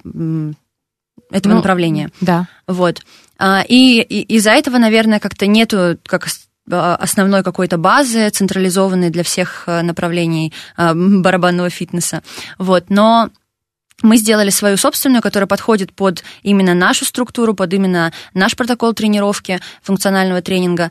[1.31, 2.11] этого ну, направления.
[2.21, 2.47] Да.
[2.69, 3.03] Вот.
[3.37, 6.31] А, и, и из-за этого, наверное, как-то нету как а,
[6.71, 12.23] основной какой-то базы, централизованной для всех э, направлений барабанного фитнеса.
[12.59, 12.91] Вот.
[12.91, 13.31] Но
[14.03, 19.59] мы сделали свою собственную, которая подходит под именно нашу структуру, под именно наш протокол тренировки,
[19.83, 20.91] функционального тренинга.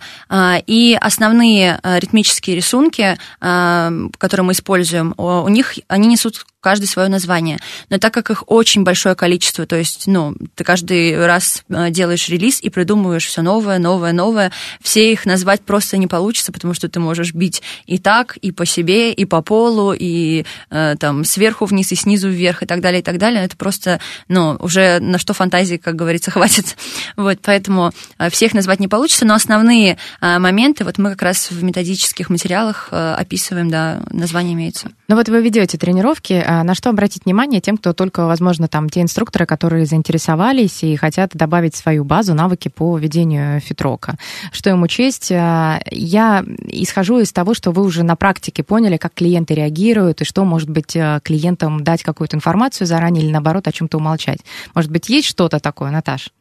[0.66, 7.60] И основные ритмические рисунки, которые мы используем, у них они несут каждый свое название.
[7.92, 12.28] Но так как их очень большое количество, то есть, ну, ты каждый раз э, делаешь
[12.28, 14.52] релиз и придумываешь все новое, новое, новое,
[14.82, 18.66] все их назвать просто не получится, потому что ты можешь бить и так, и по
[18.66, 23.02] себе, и по полу, и э, там сверху вниз, и снизу вверх, и так далее,
[23.02, 23.46] и так далее.
[23.46, 26.78] Это просто, ну, уже на что фантазии, как говорится, хватит.
[27.16, 31.64] Вот, поэтому э, всех назвать не получится, но основные моменты, вот мы как раз в
[31.64, 34.90] методических материалах описываем, да, название имеется.
[35.08, 38.90] Ну вот вы ведете тренировки, а на что обратить внимание тем, кто только, возможно, там
[38.90, 44.16] те инструкторы, которые заинтересовались и хотят добавить свою базу, навыки по ведению фитрока?
[44.52, 45.32] Что им учесть?
[45.32, 50.26] А, я исхожу из того, что вы уже на практике поняли, как клиенты реагируют и
[50.26, 54.40] что, может быть, а, клиентам дать какую-то информацию заранее или, наоборот, о чем-то умолчать.
[54.74, 56.32] Может быть, есть что-то такое, Наташ?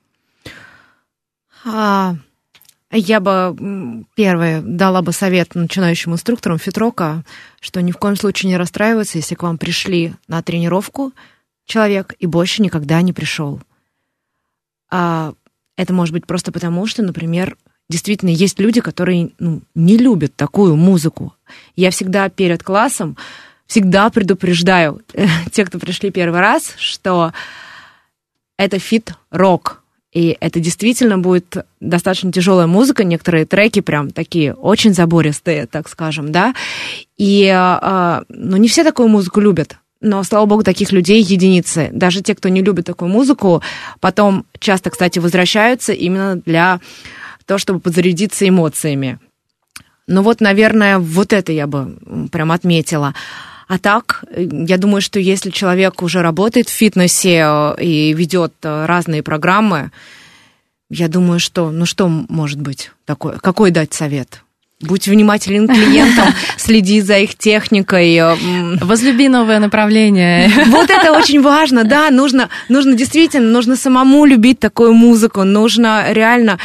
[1.66, 2.16] А,
[2.99, 7.24] я бы первое дала бы совет начинающим инструкторам фитрока,
[7.61, 11.12] что ни в коем случае не расстраиваться, если к вам пришли на тренировку
[11.66, 13.61] человек и больше никогда не пришел.
[14.90, 15.34] А
[15.76, 17.57] это может быть просто потому, что, например,
[17.88, 21.34] действительно есть люди, которые ну, не любят такую музыку.
[21.76, 23.16] Я всегда перед классом
[23.66, 25.03] всегда предупреждаю
[25.53, 27.32] тех, кто пришли первый раз, что
[28.57, 29.84] это фит-рок
[30.14, 36.30] и это действительно будет достаточно тяжелая музыка, некоторые треки прям такие очень забористые, так скажем,
[36.30, 36.54] да.
[37.18, 39.76] И, а, ну, не все такую музыку любят.
[40.00, 41.90] Но, слава богу, таких людей единицы.
[41.92, 43.62] Даже те, кто не любит такую музыку,
[44.00, 46.78] потом часто, кстати, возвращаются именно для
[47.44, 49.18] того, чтобы подзарядиться эмоциями.
[50.06, 51.96] Ну вот, наверное, вот это я бы
[52.30, 53.14] прям отметила.
[53.66, 58.86] А так, я думаю, что если человек уже работает в фитнесе э, и ведет э,
[58.86, 59.90] разные программы,
[60.90, 63.38] я думаю, что, ну что может быть такое?
[63.38, 64.42] Какой дать совет?
[64.80, 68.14] Будь внимателен к клиентам, следи за их техникой.
[68.16, 68.36] Э,
[68.82, 70.50] Возлюби новое направление.
[70.66, 76.58] Вот это очень важно, да, нужно, нужно действительно, нужно самому любить такую музыку, нужно реально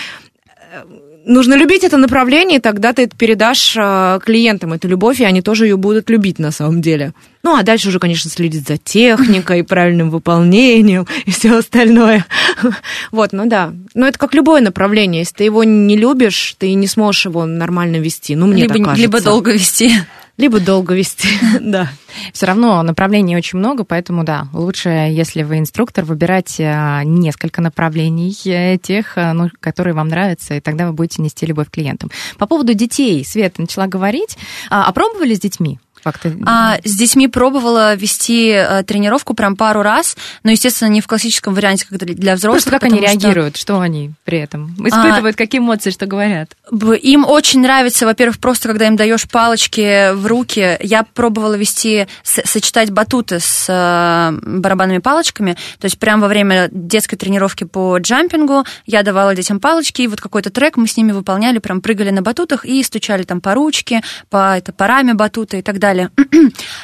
[1.30, 5.68] нужно любить это направление, тогда ты это передашь э, клиентам, эту любовь, и они тоже
[5.68, 7.14] ее будут любить на самом деле.
[7.44, 12.26] Ну, а дальше уже, конечно, следить за техникой, правильным выполнением и все остальное.
[13.12, 13.74] Вот, ну да.
[13.94, 15.22] Но это как любое направление.
[15.22, 18.36] Если ты его не любишь, ты не сможешь его нормально вести.
[18.36, 19.02] Ну, мне либо, так кажется.
[19.02, 19.92] Либо долго вести.
[20.40, 21.28] Либо долго вести,
[21.60, 21.90] да.
[22.32, 28.34] Все равно направлений очень много, поэтому да, лучше, если вы инструктор, выбирать э, несколько направлений
[28.46, 32.10] э, тех, э, ну, которые вам нравятся, и тогда вы будете нести любовь клиентам.
[32.38, 34.38] По поводу детей, Света начала говорить.
[34.70, 35.78] А, а пробовали с детьми?
[36.04, 36.32] Как-то...
[36.46, 41.54] А, с детьми пробовала вести а, тренировку прям пару раз, но, естественно, не в классическом
[41.54, 42.64] варианте, как для взрослых.
[42.64, 43.76] Просто как они реагируют, что...
[43.76, 46.56] что они при этом испытывают, а, какие эмоции, что говорят?
[46.72, 50.78] Им очень нравится, во-первых, просто когда им даешь палочки в руки.
[50.82, 57.18] Я пробовала вести, сочетать батуты с а, барабанными палочками, то есть прямо во время детской
[57.18, 61.60] тренировки по джампингу я давала детям палочки, и вот какой-то трек мы с ними выполняли,
[61.60, 65.62] прям прыгали на батутах и стучали там по ручке, по, это, по раме батута и
[65.62, 66.10] так далее далее.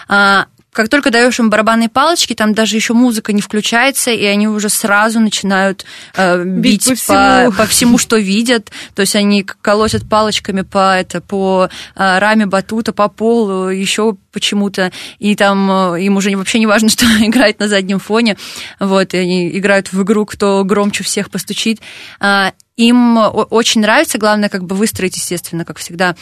[0.07, 0.45] А,
[0.75, 4.67] как только даешь им барабанные палочки, там даже еще музыка не включается, и они уже
[4.67, 5.85] сразу начинают
[6.15, 7.51] э, бить, бить по, всему.
[7.51, 8.71] По, по всему, что видят.
[8.93, 14.91] То есть они колотят палочками по, это, по э, раме батута, по полу, еще почему-то.
[15.17, 18.35] И там э, им уже вообще не важно, что играет на заднем фоне.
[18.81, 21.79] Вот, и они играют в игру, кто громче всех постучит.
[22.19, 26.17] Э, им очень нравится, главное, как бы выстроить, естественно, как всегда,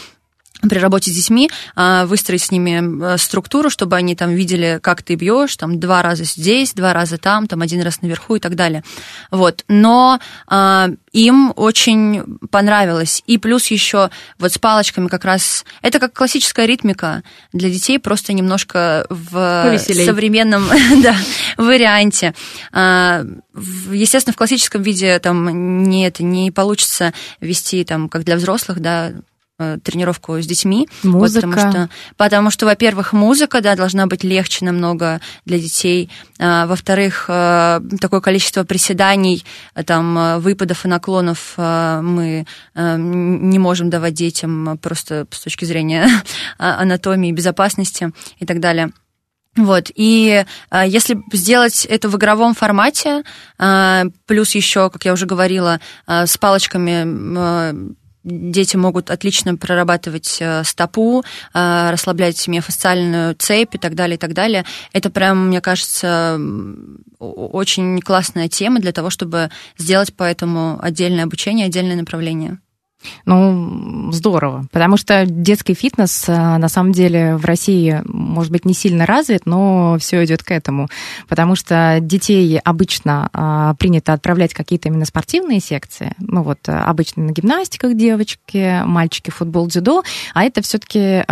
[0.70, 5.04] при работе с детьми а, выстроить с ними э, структуру, чтобы они там видели, как
[5.04, 8.56] ты бьешь, там два раза здесь, два раза там, там один раз наверху и так
[8.56, 8.84] далее.
[9.32, 9.64] Вот.
[9.68, 13.24] Но а, им очень понравилось.
[13.28, 14.10] И плюс еще
[14.40, 15.66] вот с палочками как раз...
[15.82, 20.06] Это как классическая ритмика для детей, просто немножко в Повеселей.
[20.06, 20.68] современном
[21.04, 21.16] да,
[21.58, 22.34] варианте.
[22.72, 23.26] А,
[23.92, 29.14] Естественно, в классическом виде там не, это, не получится вести, там, как для взрослых, да,
[29.58, 30.88] тренировку с детьми.
[31.04, 31.48] Вот Музыка.
[31.48, 36.10] потому, что, потому что, во-первых, музыка, да, должна быть легче намного для детей.
[36.40, 39.46] А, во-вторых, э, такое количество приседаний,
[39.76, 45.28] э, там, э, выпадов и наклонов э, мы э, не можем давать детям э, просто
[45.30, 46.08] с точки зрения
[46.58, 48.92] а- анатомии, безопасности и так далее.
[49.56, 53.22] Вот, и а, если сделать это в игровом формате,
[53.60, 57.94] а, плюс еще, как я уже говорила, а, с палочками
[58.24, 64.34] дети могут отлично прорабатывать э, стопу, а, расслаблять миофасциальную цепь и так далее, и так
[64.34, 64.66] далее.
[64.94, 66.40] Это прям, мне кажется,
[67.20, 72.60] очень классная тема для того, чтобы сделать по этому отдельное обучение, отдельное направление.
[73.26, 78.74] Ну, здорово, потому что детский фитнес а, на самом деле в России, может быть, не
[78.74, 80.88] сильно развит, но все идет к этому,
[81.28, 87.24] потому что детей обычно а, принято отправлять какие-то именно спортивные секции, ну вот а, обычно
[87.24, 91.24] на гимнастиках девочки, мальчики футбол, дзюдо, а это все-таки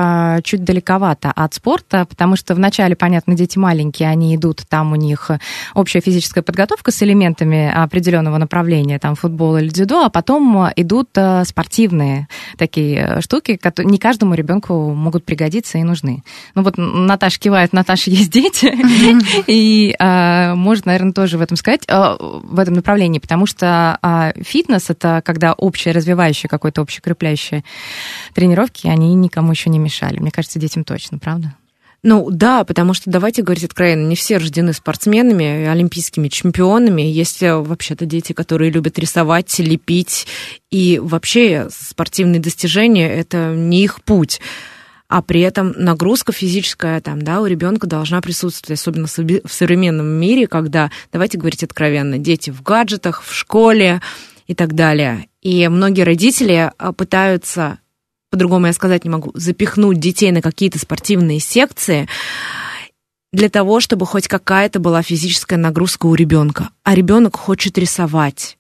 [0.44, 5.32] чуть далековато от спорта, потому что вначале, понятно, дети маленькие, они идут, там у них
[5.74, 11.44] общая физическая подготовка с элементами определенного направления, там футбол или дзюдо, а потом идут а,
[11.62, 16.24] спортивные такие э, штуки, которые не каждому ребенку могут пригодиться и нужны.
[16.56, 18.74] Ну вот Наташа кивает, Наташа есть дети,
[19.48, 24.34] и а, можно, наверное, тоже в этом сказать, а, в этом направлении, потому что а,
[24.42, 27.64] фитнес это когда общее развивающее какое-то общекрепляющее
[28.34, 30.20] тренировки, они никому еще не мешали.
[30.20, 31.54] Мне кажется, детям точно, правда?
[32.04, 37.04] Ну да, потому что давайте говорить откровенно, не все рождены спортсменами, олимпийскими чемпионами.
[37.04, 40.26] Есть э, вообще-то дети, которые любят рисовать, лепить,
[40.72, 44.42] и вообще спортивные достижения это не их путь.
[45.10, 50.48] А при этом нагрузка физическая там, да, у ребенка должна присутствовать, особенно в современном мире,
[50.48, 54.02] когда, давайте говорить откровенно, дети в гаджетах, в школе
[54.48, 55.28] и так далее.
[55.42, 57.81] И многие родители а, пытаются
[58.32, 62.08] по-другому я сказать не могу, запихнуть детей на какие-то спортивные секции
[63.32, 66.70] для того, чтобы хоть какая-то была физическая нагрузка у ребенка.
[66.84, 68.58] А ребенок хочет рисовать.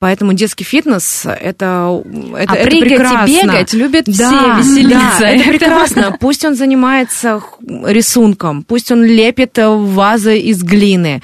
[0.00, 2.02] Поэтому детский фитнес это,
[2.34, 3.30] это, а это прыгать прекрасно.
[3.30, 5.20] и бегать любят Да, все веселиться.
[5.20, 6.16] да, это прекрасно.
[6.20, 7.40] Пусть он занимается
[7.86, 11.22] рисунком, пусть он лепит вазы из глины,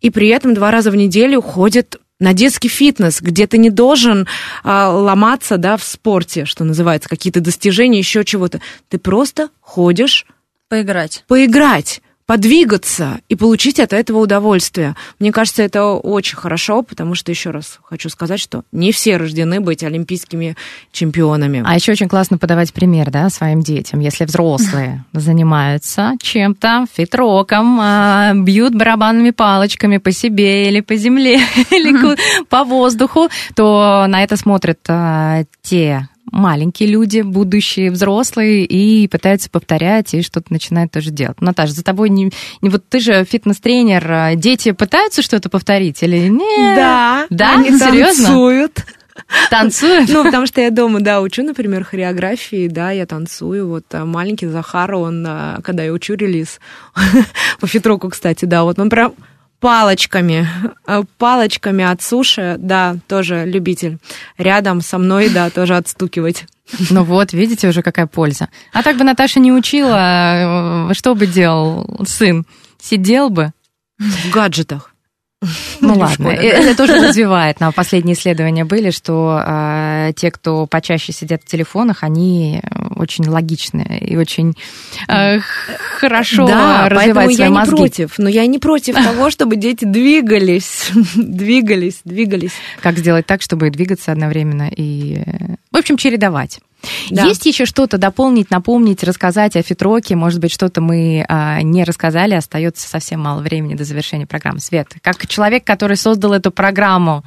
[0.00, 4.28] и при этом два раза в неделю ходит на детский фитнес, где ты не должен
[4.62, 8.60] а, ломаться, да, в спорте, что называется, какие-то достижения, еще чего-то.
[8.88, 10.26] Ты просто ходишь
[10.68, 11.24] Поиграть.
[11.26, 14.94] поиграть, подвигаться и получить от этого удовольствие.
[15.18, 19.60] Мне кажется, это очень хорошо, потому что, еще раз хочу сказать, что не все рождены
[19.60, 20.54] быть олимпийскими
[20.92, 21.60] чемпионами.
[21.66, 23.98] А еще очень классно подавать пример, да, своим детям.
[23.98, 31.40] Если взрослые занимаются чем-то, фитроком, а, бьют барабанными палочками по себе или по земле,
[31.72, 32.16] или
[32.48, 40.14] по воздуху, то на это смотрят а, те маленькие люди, будущие взрослые, и пытаются повторять,
[40.14, 41.40] и что-то начинают тоже делать.
[41.40, 42.30] Наташа, за тобой не...
[42.62, 46.76] не- вот ты же фитнес-тренер, а дети пытаются что-то повторить или нет?
[46.76, 47.54] Да, Да?
[47.56, 48.24] они Серьезно?
[48.26, 48.84] танцуют.
[49.50, 50.08] Танцуют?
[50.08, 53.68] Ну, потому что я дома, да, учу, например, хореографии, да, я танцую.
[53.68, 56.58] Вот а, маленький Захар, он, а, когда я учу релиз,
[57.60, 59.12] по фитроку, кстати, да, вот он прям
[59.60, 60.48] палочками,
[60.86, 63.98] а, палочками от суши, да, тоже любитель.
[64.38, 66.46] Рядом со мной, да, тоже отстукивать.
[66.90, 68.48] Ну вот, видите уже какая польза.
[68.72, 72.46] А так бы Наташа не учила, э, что бы делал сын?
[72.80, 73.52] Сидел бы?
[73.98, 74.94] В гаджетах.
[75.80, 77.60] Ну ладно, э, это тоже развивает.
[77.60, 82.60] На последние исследования были, что э, те, кто почаще сидят в телефонах, они
[82.96, 84.54] очень логичные и очень
[85.08, 85.38] э,
[85.98, 87.76] хорошо да, развивают свои я не мозги.
[87.76, 88.18] против.
[88.18, 92.52] Но я не против того, чтобы дети двигались, двигались, двигались.
[92.82, 96.60] Как сделать так, чтобы двигаться одновременно и, э, в общем, чередовать.
[97.10, 97.24] Да.
[97.24, 100.16] Есть еще что-то дополнить, напомнить, рассказать о фитроке?
[100.16, 104.60] Может быть, что-то мы а, не рассказали, остается совсем мало времени до завершения программы.
[104.60, 107.22] Свет, как человек, который создал эту программу,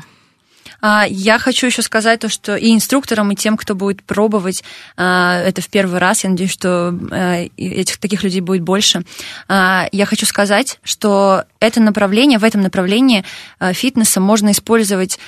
[0.82, 4.64] А, Я хочу еще сказать то, что и инструкторам, и тем, кто будет пробовать
[4.98, 9.04] а, это в первый раз, я надеюсь, что а, этих таких людей будет больше.
[9.50, 13.24] Я хочу сказать, что это направление, в этом направлении
[13.60, 15.20] фитнеса можно использовать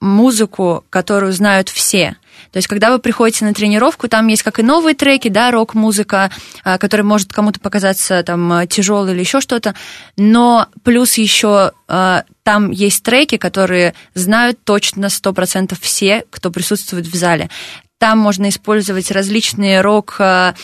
[0.00, 2.16] музыку, которую знают все.
[2.52, 6.30] То есть, когда вы приходите на тренировку, там есть как и новые треки, да, рок-музыка,
[6.64, 9.74] а, которая может кому-то показаться там тяжелой или еще что-то,
[10.16, 17.14] но плюс еще а, там есть треки, которые знают точно 100% все, кто присутствует в
[17.14, 17.50] зале.
[17.98, 20.54] Там можно использовать различные рок а,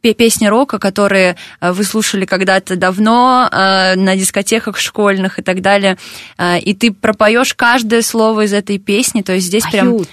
[0.00, 5.98] песни рока, которые вы слушали когда-то давно на дискотеках школьных и так далее,
[6.62, 9.74] и ты пропоешь каждое слово из этой песни, то есть здесь Поют.
[9.74, 10.06] прям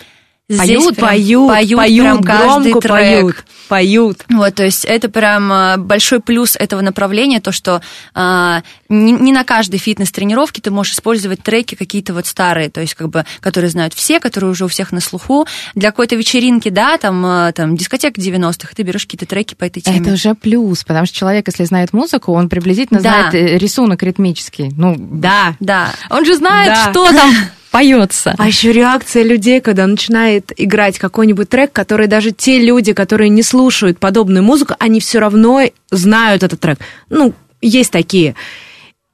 [0.50, 2.90] Здесь поют, прям поют, поют, поют, прям каждый громко трек.
[2.90, 3.36] поют,
[3.68, 4.26] поют.
[4.30, 7.82] Вот, то есть это прям а, большой плюс этого направления, то, что
[8.14, 12.94] а, не, не на каждой фитнес-тренировке ты можешь использовать треки какие-то вот старые, то есть
[12.94, 15.46] как бы, которые знают все, которые уже у всех на слуху.
[15.76, 19.82] Для какой-то вечеринки, да, там, а, там дискотек 90-х, ты берешь какие-то треки по этой
[19.82, 20.00] теме.
[20.00, 23.30] Это уже плюс, потому что человек, если знает музыку, он приблизительно Да.
[23.30, 24.72] знает э, рисунок ритмический.
[24.78, 25.56] Ну, Да.
[25.60, 25.90] Да.
[26.10, 26.92] он же знает, Да.
[26.92, 27.34] что там
[27.72, 28.36] поется.
[28.38, 33.44] А еще реакция людей, когда начинает играть какой-нибудь трек, который даже те люди, которые не
[33.44, 35.62] слушают подобную музыку, они все равно
[35.92, 36.80] знают этот трек.
[37.10, 38.36] Ну, есть такие.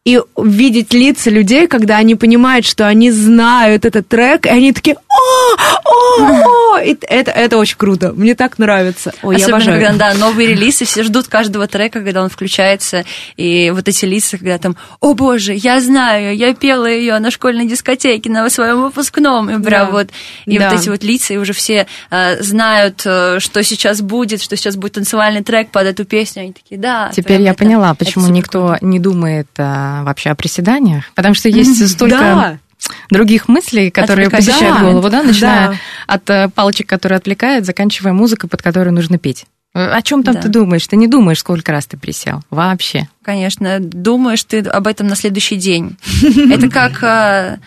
[0.05, 4.97] И видеть лица людей, когда они понимают, что они знают этот трек, и они такие,
[4.97, 8.11] о, о, о, И это, это очень круто.
[8.11, 9.13] Мне так нравится.
[9.23, 9.81] Ой, я Особенно, обожаю.
[9.85, 13.05] когда да, новые релизы, все ждут каждого трека, когда он включается,
[13.37, 17.65] и вот эти лица, когда там, о боже, я знаю, я пела ее на школьной
[17.65, 19.91] дискотеке, на своем выпускном, и прям Да.
[19.91, 20.07] вот,
[20.45, 20.69] и Да.
[20.69, 24.75] вот эти вот лица, и уже все э, знают, э, что сейчас будет, что сейчас
[24.75, 27.09] будет танцевальный трек под эту песню, они такие, да.
[27.15, 28.85] Теперь я это- поняла, почему никто круто.
[28.85, 31.05] не думает а, вообще о приседаниях.
[31.13, 32.57] Потому что есть столько Да.
[33.11, 34.47] других мыслей, которые Отвлекать.
[34.47, 35.75] посещают Да, голову, да, начиная да.
[36.07, 39.45] от э, палочек, которые отвлекают, заканчивая музыкой, под которую нужно петь.
[39.75, 40.41] Э, О чем там Да.
[40.41, 40.85] ты думаешь?
[40.87, 42.41] Ты не думаешь, сколько раз ты присел.
[42.49, 43.07] Вообще.
[43.23, 45.97] Конечно, думаешь ты об этом на следующий день.
[46.51, 47.57] Это как э,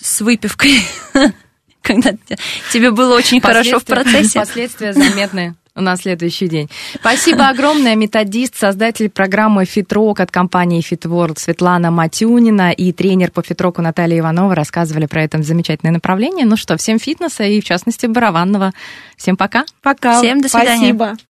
[0.00, 0.80] с выпивкой,
[1.82, 2.36] когда те-
[2.72, 4.38] тебе было очень хорошо в процессе.
[4.40, 6.70] Последствия заметны на следующий день.
[6.94, 13.82] Спасибо огромное, методист, создатель программы «Фитрок» от компании «Фитворд» Светлана Матюнина и тренер по фитроку
[13.82, 16.46] Наталья Иванова рассказывали про это замечательное направление.
[16.46, 18.72] Ну что, всем фитнеса и, в частности, барабанного.
[19.16, 19.64] Всем пока.
[19.82, 20.18] Пока.
[20.18, 20.94] Всем до свидания.
[20.94, 21.16] Спасибо.